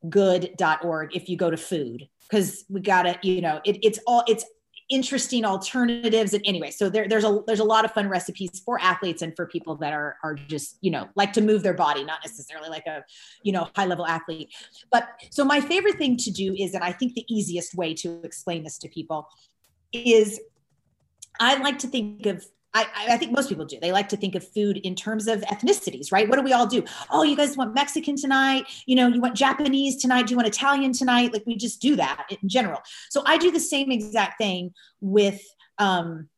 good.org 0.08 1.16
if 1.16 1.28
you 1.28 1.36
go 1.36 1.50
to 1.50 1.56
food 1.56 2.08
because 2.28 2.64
we 2.68 2.80
got 2.80 3.02
to, 3.04 3.18
you 3.22 3.40
know, 3.40 3.60
it, 3.64 3.78
it's 3.82 3.98
all, 4.06 4.22
it's 4.26 4.44
interesting 4.90 5.44
alternatives. 5.44 6.34
And 6.34 6.42
anyway 6.46 6.70
so 6.70 6.88
there, 6.88 7.08
there's 7.08 7.24
a 7.24 7.40
there's 7.46 7.60
a 7.60 7.64
lot 7.64 7.84
of 7.84 7.92
fun 7.92 8.08
recipes 8.08 8.62
for 8.64 8.80
athletes 8.80 9.22
and 9.22 9.34
for 9.34 9.46
people 9.46 9.76
that 9.76 9.92
are 9.92 10.16
are 10.22 10.34
just 10.34 10.76
you 10.80 10.90
know 10.90 11.08
like 11.16 11.32
to 11.34 11.40
move 11.40 11.62
their 11.62 11.74
body 11.74 12.04
not 12.04 12.20
necessarily 12.24 12.68
like 12.68 12.86
a 12.86 13.02
you 13.42 13.52
know 13.52 13.68
high 13.74 13.86
level 13.86 14.06
athlete. 14.06 14.52
But 14.90 15.08
so 15.30 15.44
my 15.44 15.60
favorite 15.60 15.96
thing 15.96 16.16
to 16.18 16.30
do 16.30 16.54
is 16.54 16.74
and 16.74 16.84
i 16.84 16.92
think 16.92 17.14
the 17.14 17.24
easiest 17.34 17.74
way 17.74 17.94
to 17.94 18.20
explain 18.24 18.62
this 18.62 18.78
to 18.78 18.88
people 18.88 19.28
is 19.92 20.40
i 21.40 21.56
like 21.56 21.78
to 21.78 21.86
think 21.86 22.26
of 22.26 22.44
I, 22.74 22.86
I, 23.10 23.16
think 23.16 23.30
most 23.30 23.48
people 23.48 23.64
do. 23.64 23.78
They 23.80 23.92
like 23.92 24.08
to 24.08 24.16
think 24.16 24.34
of 24.34 24.46
food 24.46 24.78
in 24.78 24.96
terms 24.96 25.28
of 25.28 25.42
ethnicities, 25.42 26.10
right? 26.10 26.28
What 26.28 26.36
do 26.36 26.42
we 26.42 26.52
all 26.52 26.66
do? 26.66 26.82
Oh, 27.08 27.22
you 27.22 27.36
guys 27.36 27.56
want 27.56 27.72
Mexican 27.72 28.16
tonight? 28.16 28.64
You 28.86 28.96
know, 28.96 29.06
you 29.06 29.20
want 29.20 29.36
Japanese 29.36 29.96
tonight? 29.96 30.26
Do 30.26 30.32
you 30.32 30.36
want 30.36 30.48
Italian 30.48 30.92
tonight? 30.92 31.32
Like 31.32 31.44
we 31.46 31.56
just 31.56 31.80
do 31.80 31.94
that 31.96 32.26
in 32.30 32.48
general. 32.48 32.80
So 33.10 33.22
I 33.24 33.38
do 33.38 33.52
the 33.52 33.60
same 33.60 33.92
exact 33.92 34.38
thing 34.38 34.74
with, 35.00 35.40
um, 35.78 36.28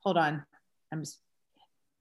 hold 0.00 0.16
on. 0.16 0.44
I'm 0.90 1.00
just, 1.00 1.18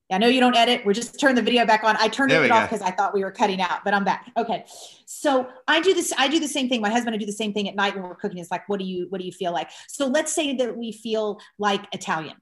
I 0.10 0.18
know 0.18 0.28
you 0.28 0.40
don't 0.40 0.56
edit. 0.56 0.86
We're 0.86 0.94
just 0.94 1.20
turn 1.20 1.36
the 1.36 1.42
video 1.42 1.66
back 1.66 1.84
on. 1.84 1.96
I 1.98 2.08
turned 2.08 2.32
it 2.32 2.52
off 2.52 2.70
because 2.70 2.82
I 2.82 2.92
thought 2.92 3.14
we 3.14 3.24
were 3.24 3.32
cutting 3.32 3.62
out, 3.62 3.84
but 3.86 3.94
I'm 3.94 4.04
back. 4.04 4.30
Okay. 4.36 4.66
So 5.06 5.48
I 5.68 5.80
do 5.80 5.94
this. 5.94 6.12
I 6.18 6.28
do 6.28 6.40
the 6.40 6.50
same 6.50 6.68
thing. 6.68 6.82
My 6.82 6.90
husband, 6.90 7.16
I 7.16 7.18
do 7.18 7.26
the 7.26 7.32
same 7.32 7.54
thing 7.54 7.70
at 7.70 7.76
night 7.76 7.96
when 7.96 8.04
we're 8.04 8.16
cooking. 8.16 8.38
It's 8.38 8.52
like, 8.52 8.68
what 8.68 8.80
do 8.80 8.86
you, 8.86 9.08
what 9.10 9.20
do 9.20 9.26
you 9.26 9.32
feel 9.32 9.54
like? 9.54 9.70
So 9.88 10.08
let's 10.08 10.34
say 10.34 10.56
that 10.58 10.76
we 10.76 10.92
feel 10.92 11.40
like 11.58 11.86
Italian 11.94 12.36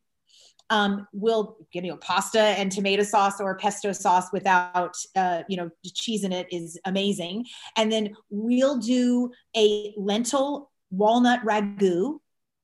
um, 0.69 1.07
we'll 1.13 1.57
you 1.73 1.81
know 1.81 1.97
pasta 1.97 2.39
and 2.39 2.71
tomato 2.71 3.03
sauce 3.03 3.39
or 3.39 3.55
pesto 3.57 3.91
sauce 3.91 4.27
without 4.31 4.95
uh, 5.15 5.43
you 5.47 5.57
know 5.57 5.69
cheese 5.93 6.23
in 6.23 6.31
it 6.31 6.47
is 6.51 6.79
amazing. 6.85 7.45
And 7.75 7.91
then 7.91 8.15
we'll 8.29 8.77
do 8.77 9.31
a 9.55 9.93
lentil 9.97 10.71
walnut 10.91 11.43
ragu 11.43 12.19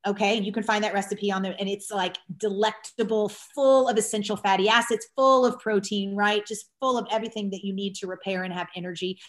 Okay, 0.07 0.39
you 0.39 0.51
can 0.51 0.63
find 0.63 0.83
that 0.83 0.93
recipe 0.93 1.31
on 1.31 1.41
there, 1.41 1.55
and 1.59 1.67
it's 1.67 1.91
like 1.91 2.17
delectable, 2.37 3.29
full 3.29 3.87
of 3.87 3.97
essential 3.97 4.37
fatty 4.37 4.69
acids, 4.69 5.07
full 5.15 5.45
of 5.45 5.59
protein, 5.59 6.15
right? 6.15 6.45
Just 6.45 6.69
full 6.79 6.97
of 6.97 7.07
everything 7.11 7.49
that 7.49 7.63
you 7.63 7.73
need 7.73 7.95
to 7.95 8.07
repair 8.07 8.43
and 8.43 8.53
have 8.53 8.67
energy. 8.75 9.19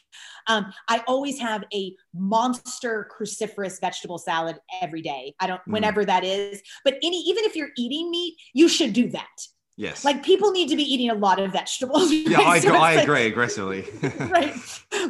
Um, 0.47 0.73
I 0.89 1.03
always 1.07 1.39
have 1.39 1.65
a 1.73 1.95
monster 2.15 3.09
cruciferous 3.11 3.81
vegetable 3.81 4.19
salad 4.19 4.59
every 4.83 5.03
day. 5.03 5.35
I 5.41 5.47
don't, 5.47 5.61
mm. 5.61 5.73
whenever 5.73 6.05
that 6.05 6.25
is, 6.25 6.61
but 6.85 6.95
any, 7.03 7.21
even 7.23 7.45
if 7.45 7.57
you're 7.57 7.71
eating 7.77 8.11
meat, 8.11 8.37
you 8.53 8.69
should 8.69 8.93
do 8.93 9.09
that 9.11 9.47
Yes. 9.79 10.07
Like 10.07 10.23
people 10.23 10.53
need 10.53 10.71
to 10.71 10.77
be 10.77 10.83
eating 10.83 11.11
a 11.11 11.15
lot 11.15 11.39
of 11.39 11.53
vegetables. 11.53 12.11
Yeah, 12.27 12.41
I, 12.41 12.59
so 12.59 12.75
I 12.75 12.97
like, 12.97 13.05
agree 13.05 13.27
aggressively. 13.27 13.85
right. 14.19 14.53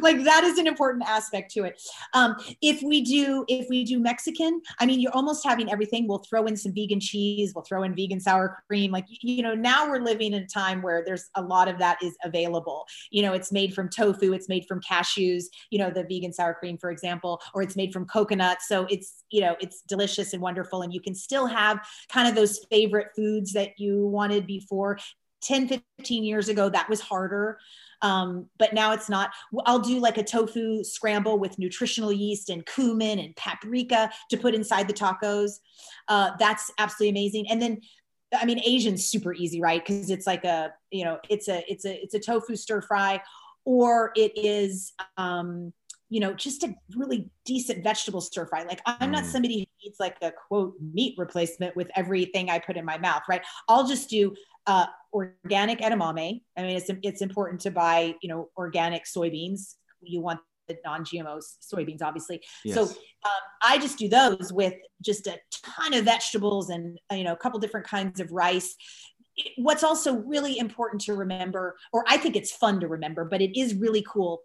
Like 0.01 0.23
that 0.23 0.43
is 0.43 0.59
an 0.59 0.67
important 0.67 1.05
aspect 1.07 1.51
to 1.53 1.63
it. 1.63 1.81
Um, 2.13 2.35
if 2.61 2.83
we 2.83 3.01
do, 3.01 3.43
if 3.47 3.67
we 3.69 3.83
do 3.83 3.99
Mexican, 3.99 4.61
I 4.79 4.85
mean, 4.85 4.99
you're 4.99 5.13
almost 5.13 5.43
having 5.43 5.71
everything. 5.71 6.07
We'll 6.07 6.19
throw 6.19 6.45
in 6.45 6.55
some 6.55 6.73
vegan 6.75 6.99
cheese. 6.99 7.53
We'll 7.55 7.63
throw 7.63 7.83
in 7.83 7.95
vegan 7.95 8.19
sour 8.19 8.61
cream. 8.67 8.91
Like, 8.91 9.05
you 9.09 9.41
know, 9.41 9.55
now 9.55 9.89
we're 9.89 10.01
living 10.01 10.33
in 10.33 10.43
a 10.43 10.47
time 10.47 10.81
where 10.81 11.03
there's 11.03 11.29
a 11.35 11.41
lot 11.41 11.67
of 11.67 11.79
that 11.79 11.97
is 12.03 12.15
available. 12.23 12.85
You 13.09 13.23
know, 13.23 13.33
it's 13.33 13.51
made 13.51 13.73
from 13.73 13.89
tofu. 13.89 14.33
It's 14.33 14.49
made 14.49 14.65
from 14.67 14.81
cashews, 14.81 15.45
you 15.71 15.79
know, 15.79 15.89
the 15.89 16.03
vegan 16.03 16.33
sour 16.33 16.53
cream, 16.53 16.77
for 16.77 16.91
example, 16.91 17.41
or 17.55 17.63
it's 17.63 17.75
made 17.75 17.93
from 17.93 18.05
coconut. 18.05 18.59
So 18.61 18.85
it's, 18.89 19.23
you 19.31 19.41
know, 19.41 19.55
it's 19.59 19.81
delicious 19.87 20.33
and 20.33 20.41
wonderful. 20.41 20.83
And 20.83 20.93
you 20.93 21.01
can 21.01 21.15
still 21.15 21.47
have 21.47 21.79
kind 22.09 22.27
of 22.27 22.35
those 22.35 22.59
favorite 22.69 23.07
foods 23.15 23.53
that 23.53 23.79
you 23.79 24.05
wanted 24.05 24.45
before 24.45 24.56
10 25.41 25.81
15 25.97 26.23
years 26.23 26.49
ago 26.49 26.69
that 26.69 26.89
was 26.89 27.01
harder. 27.01 27.59
Um, 28.01 28.47
but 28.59 28.73
now 28.73 28.91
it's 28.93 29.09
not. 29.09 29.31
I'll 29.65 29.79
do 29.79 29.99
like 29.99 30.17
a 30.17 30.23
tofu 30.23 30.83
scramble 30.83 31.39
with 31.39 31.57
nutritional 31.57 32.11
yeast 32.11 32.49
and 32.49 32.65
cumin 32.65 33.19
and 33.19 33.35
paprika 33.35 34.11
to 34.29 34.37
put 34.37 34.53
inside 34.53 34.87
the 34.87 34.93
tacos. 34.93 35.53
Uh, 36.07 36.31
that's 36.39 36.71
absolutely 36.77 37.09
amazing. 37.09 37.49
And 37.49 37.61
then 37.61 37.81
i 38.37 38.43
mean 38.43 38.59
asian's 38.65 39.05
super 39.05 39.33
easy 39.33 39.61
right? 39.61 39.85
Because 39.85 40.09
it's 40.09 40.27
like 40.27 40.43
a 40.43 40.73
you 40.91 41.05
know 41.05 41.17
it's 41.29 41.47
a 41.47 41.63
it's 41.71 41.85
a 41.85 42.03
it's 42.03 42.13
a 42.13 42.19
tofu 42.19 42.57
stir 42.57 42.81
fry 42.81 43.21
or 43.67 44.11
it 44.15 44.31
is 44.37 44.93
um, 45.17 45.73
you 46.09 46.19
know, 46.19 46.33
just 46.33 46.63
a 46.63 46.73
really 46.95 47.29
decent 47.45 47.83
vegetable 47.83 48.21
stir 48.21 48.45
fry. 48.45 48.63
Like 48.63 48.81
I'm 48.85 49.11
not 49.11 49.23
mm. 49.23 49.31
somebody 49.31 49.59
who 49.59 49.65
needs 49.83 49.99
like 49.99 50.15
a 50.21 50.31
quote 50.31 50.73
meat 50.93 51.15
replacement 51.17 51.75
with 51.75 51.89
everything 51.95 52.49
I 52.49 52.59
put 52.59 52.77
in 52.77 52.85
my 52.85 52.97
mouth, 52.97 53.23
right? 53.27 53.41
I'll 53.67 53.87
just 53.87 54.09
do 54.09 54.33
uh, 54.67 54.85
organic 55.13 55.79
edamame. 55.79 56.41
I 56.57 56.61
mean, 56.61 56.77
it's 56.77 56.89
it's 57.03 57.21
important 57.21 57.61
to 57.61 57.71
buy, 57.71 58.15
you 58.21 58.29
know, 58.29 58.49
organic 58.57 59.03
soybeans. 59.05 59.75
You 60.01 60.21
want 60.21 60.39
the 60.67 60.77
non-GMO 60.85 61.41
soybeans, 61.73 62.01
obviously. 62.01 62.41
Yes. 62.63 62.75
So 62.75 62.83
um, 62.83 63.43
I 63.63 63.77
just 63.77 63.97
do 63.97 64.07
those 64.07 64.51
with 64.51 64.73
just 65.01 65.27
a 65.27 65.37
ton 65.51 65.93
of 65.93 66.05
vegetables 66.05 66.69
and 66.69 66.99
you 67.11 67.23
know 67.23 67.33
a 67.33 67.37
couple 67.37 67.59
different 67.59 67.87
kinds 67.87 68.19
of 68.19 68.31
rice. 68.31 68.75
What's 69.57 69.83
also 69.83 70.15
really 70.15 70.57
important 70.57 71.01
to 71.03 71.13
remember, 71.13 71.75
or 71.93 72.03
I 72.07 72.17
think 72.17 72.35
it's 72.35 72.51
fun 72.51 72.79
to 72.79 72.87
remember, 72.87 73.23
but 73.25 73.41
it 73.41 73.57
is 73.59 73.75
really 73.75 74.03
cool, 74.07 74.41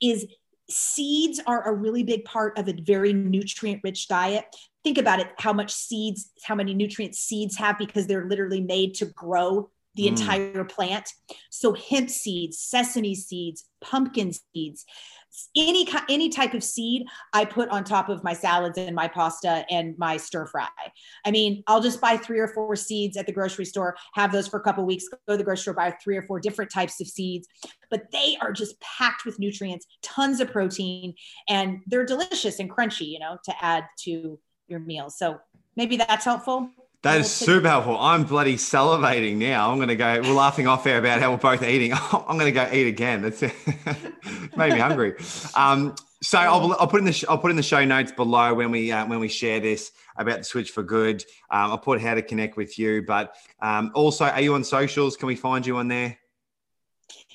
is 0.00 0.26
seeds 0.70 1.40
are 1.46 1.68
a 1.68 1.74
really 1.74 2.02
big 2.02 2.24
part 2.24 2.58
of 2.58 2.68
a 2.68 2.72
very 2.72 3.12
nutrient 3.12 3.80
rich 3.84 4.08
diet. 4.08 4.44
Think 4.84 4.98
about 4.98 5.20
it 5.20 5.28
how 5.38 5.52
much 5.52 5.72
seeds 5.72 6.30
how 6.42 6.54
many 6.54 6.74
nutrients 6.74 7.18
seeds 7.18 7.56
have 7.56 7.78
because 7.78 8.06
they're 8.06 8.26
literally 8.26 8.60
made 8.60 8.94
to 8.94 9.06
grow 9.06 9.70
the 9.94 10.04
mm. 10.04 10.08
entire 10.08 10.64
plant 10.64 11.08
so 11.50 11.74
hemp 11.74 12.10
seeds 12.10 12.58
sesame 12.58 13.14
seeds 13.14 13.64
pumpkin 13.80 14.32
seeds 14.32 14.84
any 15.56 15.88
any 16.08 16.28
type 16.28 16.54
of 16.54 16.62
seed 16.62 17.06
I 17.32 17.44
put 17.44 17.68
on 17.70 17.84
top 17.84 18.08
of 18.08 18.22
my 18.22 18.32
salads 18.32 18.76
and 18.78 18.94
my 18.94 19.08
pasta 19.08 19.64
and 19.70 19.96
my 19.98 20.16
stir 20.16 20.46
fry. 20.46 20.68
I 21.24 21.30
mean, 21.30 21.62
I'll 21.66 21.80
just 21.80 22.00
buy 22.00 22.16
three 22.16 22.38
or 22.38 22.48
four 22.48 22.76
seeds 22.76 23.16
at 23.16 23.26
the 23.26 23.32
grocery 23.32 23.64
store, 23.64 23.96
have 24.14 24.32
those 24.32 24.48
for 24.48 24.58
a 24.58 24.62
couple 24.62 24.84
weeks, 24.84 25.08
go 25.08 25.18
to 25.28 25.36
the 25.36 25.44
grocery 25.44 25.62
store, 25.62 25.74
buy 25.74 25.94
three 26.02 26.16
or 26.16 26.22
four 26.22 26.38
different 26.38 26.70
types 26.70 27.00
of 27.00 27.06
seeds, 27.06 27.48
but 27.90 28.10
they 28.12 28.36
are 28.40 28.52
just 28.52 28.78
packed 28.80 29.24
with 29.24 29.38
nutrients, 29.38 29.86
tons 30.02 30.40
of 30.40 30.50
protein, 30.50 31.14
and 31.48 31.80
they're 31.86 32.06
delicious 32.06 32.58
and 32.58 32.70
crunchy, 32.70 33.06
you 33.06 33.18
know, 33.18 33.38
to 33.44 33.64
add 33.64 33.86
to 34.00 34.38
your 34.68 34.80
meals. 34.80 35.16
So 35.18 35.38
maybe 35.76 35.96
that's 35.96 36.24
helpful. 36.24 36.68
That 37.02 37.20
is 37.20 37.30
super 37.32 37.68
helpful. 37.68 37.98
I'm 37.98 38.22
bloody 38.22 38.54
salivating 38.54 39.36
now. 39.36 39.72
I'm 39.72 39.78
going 39.78 39.88
to 39.88 39.96
go. 39.96 40.20
We're 40.22 40.34
laughing 40.34 40.68
off 40.68 40.86
air 40.86 40.98
about 40.98 41.20
how 41.20 41.32
we're 41.32 41.38
both 41.38 41.64
eating. 41.64 41.92
I'm 42.12 42.38
going 42.38 42.46
to 42.46 42.52
go 42.52 42.68
eat 42.72 42.86
again. 42.86 43.22
That's 43.22 43.42
it. 43.42 43.54
made 44.56 44.72
me 44.72 44.78
hungry. 44.78 45.14
Um, 45.56 45.96
so 46.22 46.38
I'll, 46.38 46.72
I'll, 46.74 46.86
put 46.86 47.00
in 47.00 47.04
the 47.04 47.24
I'll 47.28 47.38
put 47.38 47.50
in 47.50 47.56
the 47.56 47.62
show 47.64 47.84
notes 47.84 48.12
below 48.12 48.54
when 48.54 48.70
we 48.70 48.92
uh, 48.92 49.04
when 49.06 49.18
we 49.18 49.26
share 49.26 49.58
this 49.58 49.90
about 50.16 50.38
the 50.38 50.44
switch 50.44 50.70
for 50.70 50.84
good. 50.84 51.24
Um, 51.50 51.72
I'll 51.72 51.78
put 51.78 52.00
how 52.00 52.14
to 52.14 52.22
connect 52.22 52.56
with 52.56 52.78
you, 52.78 53.02
but 53.02 53.34
um, 53.60 53.90
also, 53.94 54.26
are 54.26 54.40
you 54.40 54.54
on 54.54 54.62
socials? 54.62 55.16
Can 55.16 55.26
we 55.26 55.34
find 55.34 55.66
you 55.66 55.78
on 55.78 55.88
there? 55.88 56.16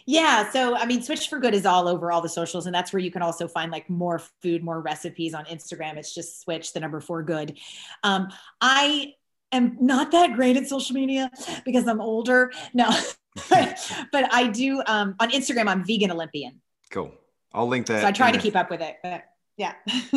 Yeah. 0.06 0.50
So, 0.52 0.78
I 0.78 0.86
mean, 0.86 1.02
Switch 1.02 1.28
for 1.28 1.38
Good 1.38 1.54
is 1.54 1.66
all 1.66 1.90
over 1.90 2.14
all 2.14 2.22
the 2.22 2.30
socials, 2.30 2.66
and 2.66 2.74
that's 2.74 2.94
where 2.94 3.02
you 3.02 3.12
can 3.12 3.22
also 3.22 3.46
find 3.46 3.74
like 3.74 3.90
more 3.90 4.20
food, 4.42 4.64
more 4.64 4.80
recipes 4.80 5.34
on 5.34 5.44
Instagram. 5.46 5.98
It's 5.98 6.16
just 6.16 6.42
Switch, 6.42 6.72
the 6.72 6.80
number 6.80 7.02
four 7.02 7.24
good. 7.24 7.58
Um, 8.04 8.30
I 8.62 9.16
am 9.52 9.78
not 9.80 10.12
that 10.12 10.34
great 10.34 10.58
at 10.58 10.68
social 10.68 10.96
media 10.96 11.32
because 11.66 11.88
I'm 11.88 12.02
older. 12.02 12.52
No, 12.74 12.90
but 13.50 14.34
I 14.34 14.48
do 14.48 14.82
um, 14.88 15.16
on 15.20 15.32
Instagram. 15.32 15.68
I'm 15.68 15.86
vegan 15.86 16.12
Olympian. 16.12 16.62
Cool. 16.90 17.12
I'll 17.54 17.68
link 17.68 17.88
that. 17.88 18.02
So 18.02 18.08
I 18.08 18.12
try 18.12 18.32
to 18.32 18.40
keep 18.40 18.56
up 18.56 18.70
with 18.70 18.82
it. 18.82 18.98
But 19.04 19.24
yeah. 19.58 19.74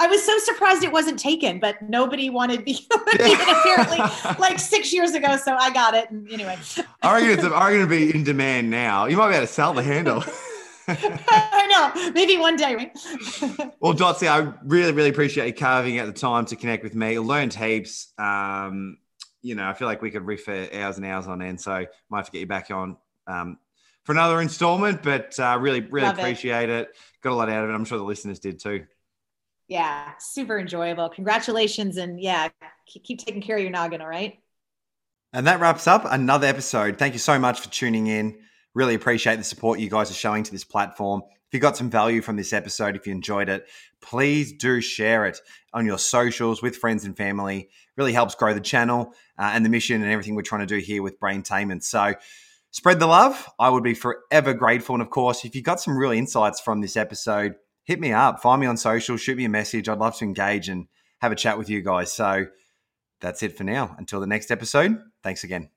I 0.00 0.06
was 0.06 0.24
so 0.24 0.38
surprised 0.38 0.84
it 0.84 0.92
wasn't 0.92 1.18
taken, 1.18 1.58
but 1.58 1.82
nobody 1.82 2.30
wanted 2.30 2.64
vegan 2.64 2.86
apparently 3.18 3.98
like 4.38 4.60
six 4.60 4.92
years 4.92 5.12
ago. 5.14 5.36
So 5.36 5.56
I 5.56 5.72
got 5.72 5.94
it. 5.94 6.10
And 6.10 6.30
anyway. 6.30 6.56
I 7.02 7.14
reckon 7.14 7.30
it's 7.30 7.48
going 7.48 7.80
to 7.80 7.86
be 7.86 8.14
in 8.14 8.22
demand 8.22 8.70
now. 8.70 9.06
You 9.06 9.16
might 9.16 9.30
be 9.30 9.34
able 9.34 9.46
to 9.46 9.52
sell 9.52 9.72
the 9.72 9.82
handle. 9.82 10.22
I 10.88 11.92
know. 11.94 12.12
Maybe 12.12 12.36
one 12.38 12.56
day. 12.56 12.74
Right? 12.74 12.92
well, 13.80 13.94
Dotsie, 13.94 14.28
I 14.28 14.52
really, 14.64 14.92
really 14.92 15.10
appreciate 15.10 15.46
you 15.46 15.52
carving 15.52 15.98
out 15.98 16.06
the 16.06 16.12
time 16.12 16.46
to 16.46 16.56
connect 16.56 16.82
with 16.82 16.94
me. 16.94 17.16
I 17.16 17.18
learned 17.18 17.54
heaps. 17.54 18.12
Um, 18.18 18.98
you 19.42 19.54
know, 19.54 19.68
I 19.68 19.74
feel 19.74 19.86
like 19.86 20.02
we 20.02 20.10
could 20.10 20.26
riff 20.26 20.44
for 20.44 20.68
hours 20.72 20.96
and 20.96 21.06
hours 21.06 21.26
on 21.26 21.42
end. 21.42 21.60
So 21.60 21.86
might 22.10 22.18
have 22.18 22.26
to 22.26 22.32
get 22.32 22.40
you 22.40 22.46
back 22.46 22.70
on 22.70 22.96
um, 23.26 23.58
for 24.04 24.12
another 24.12 24.40
installment. 24.40 25.02
But 25.02 25.38
uh, 25.38 25.58
really, 25.60 25.80
really 25.80 26.06
Love 26.06 26.18
appreciate 26.18 26.70
it. 26.70 26.88
it. 26.88 26.96
Got 27.22 27.32
a 27.32 27.36
lot 27.36 27.50
out 27.50 27.64
of 27.64 27.70
it. 27.70 27.74
I'm 27.74 27.84
sure 27.84 27.98
the 27.98 28.04
listeners 28.04 28.38
did 28.38 28.58
too. 28.58 28.86
Yeah, 29.68 30.12
super 30.18 30.58
enjoyable. 30.58 31.10
Congratulations, 31.10 31.98
and 31.98 32.18
yeah, 32.18 32.48
keep 32.86 33.18
taking 33.18 33.42
care 33.42 33.56
of 33.56 33.62
your 33.62 33.70
noggin. 33.70 34.00
All 34.00 34.08
right. 34.08 34.38
And 35.34 35.46
that 35.46 35.60
wraps 35.60 35.86
up 35.86 36.06
another 36.06 36.46
episode. 36.46 36.98
Thank 36.98 37.12
you 37.12 37.18
so 37.18 37.38
much 37.38 37.60
for 37.60 37.68
tuning 37.68 38.06
in. 38.06 38.38
Really 38.78 38.94
appreciate 38.94 39.34
the 39.34 39.42
support 39.42 39.80
you 39.80 39.90
guys 39.90 40.08
are 40.08 40.14
showing 40.14 40.44
to 40.44 40.52
this 40.52 40.62
platform. 40.62 41.22
If 41.26 41.52
you 41.52 41.58
got 41.58 41.76
some 41.76 41.90
value 41.90 42.22
from 42.22 42.36
this 42.36 42.52
episode, 42.52 42.94
if 42.94 43.08
you 43.08 43.12
enjoyed 43.12 43.48
it, 43.48 43.66
please 44.00 44.52
do 44.52 44.80
share 44.80 45.26
it 45.26 45.40
on 45.74 45.84
your 45.84 45.98
socials 45.98 46.62
with 46.62 46.76
friends 46.76 47.04
and 47.04 47.16
family. 47.16 47.70
Really 47.96 48.12
helps 48.12 48.36
grow 48.36 48.54
the 48.54 48.60
channel 48.60 49.14
uh, 49.36 49.50
and 49.52 49.64
the 49.64 49.68
mission 49.68 50.00
and 50.00 50.12
everything 50.12 50.36
we're 50.36 50.42
trying 50.42 50.60
to 50.60 50.66
do 50.66 50.76
here 50.76 51.02
with 51.02 51.18
Braintainment. 51.18 51.82
So 51.82 52.14
spread 52.70 53.00
the 53.00 53.08
love. 53.08 53.50
I 53.58 53.68
would 53.68 53.82
be 53.82 53.94
forever 53.94 54.54
grateful. 54.54 54.94
And 54.94 55.02
of 55.02 55.10
course, 55.10 55.44
if 55.44 55.56
you 55.56 55.62
got 55.62 55.80
some 55.80 55.98
real 55.98 56.12
insights 56.12 56.60
from 56.60 56.80
this 56.80 56.96
episode, 56.96 57.56
hit 57.82 57.98
me 57.98 58.12
up, 58.12 58.40
find 58.40 58.60
me 58.60 58.68
on 58.68 58.76
social, 58.76 59.16
shoot 59.16 59.36
me 59.36 59.44
a 59.44 59.48
message. 59.48 59.88
I'd 59.88 59.98
love 59.98 60.16
to 60.18 60.24
engage 60.24 60.68
and 60.68 60.86
have 61.20 61.32
a 61.32 61.34
chat 61.34 61.58
with 61.58 61.68
you 61.68 61.82
guys. 61.82 62.12
So 62.12 62.46
that's 63.20 63.42
it 63.42 63.56
for 63.56 63.64
now. 63.64 63.96
Until 63.98 64.20
the 64.20 64.28
next 64.28 64.52
episode, 64.52 65.02
thanks 65.24 65.42
again. 65.42 65.70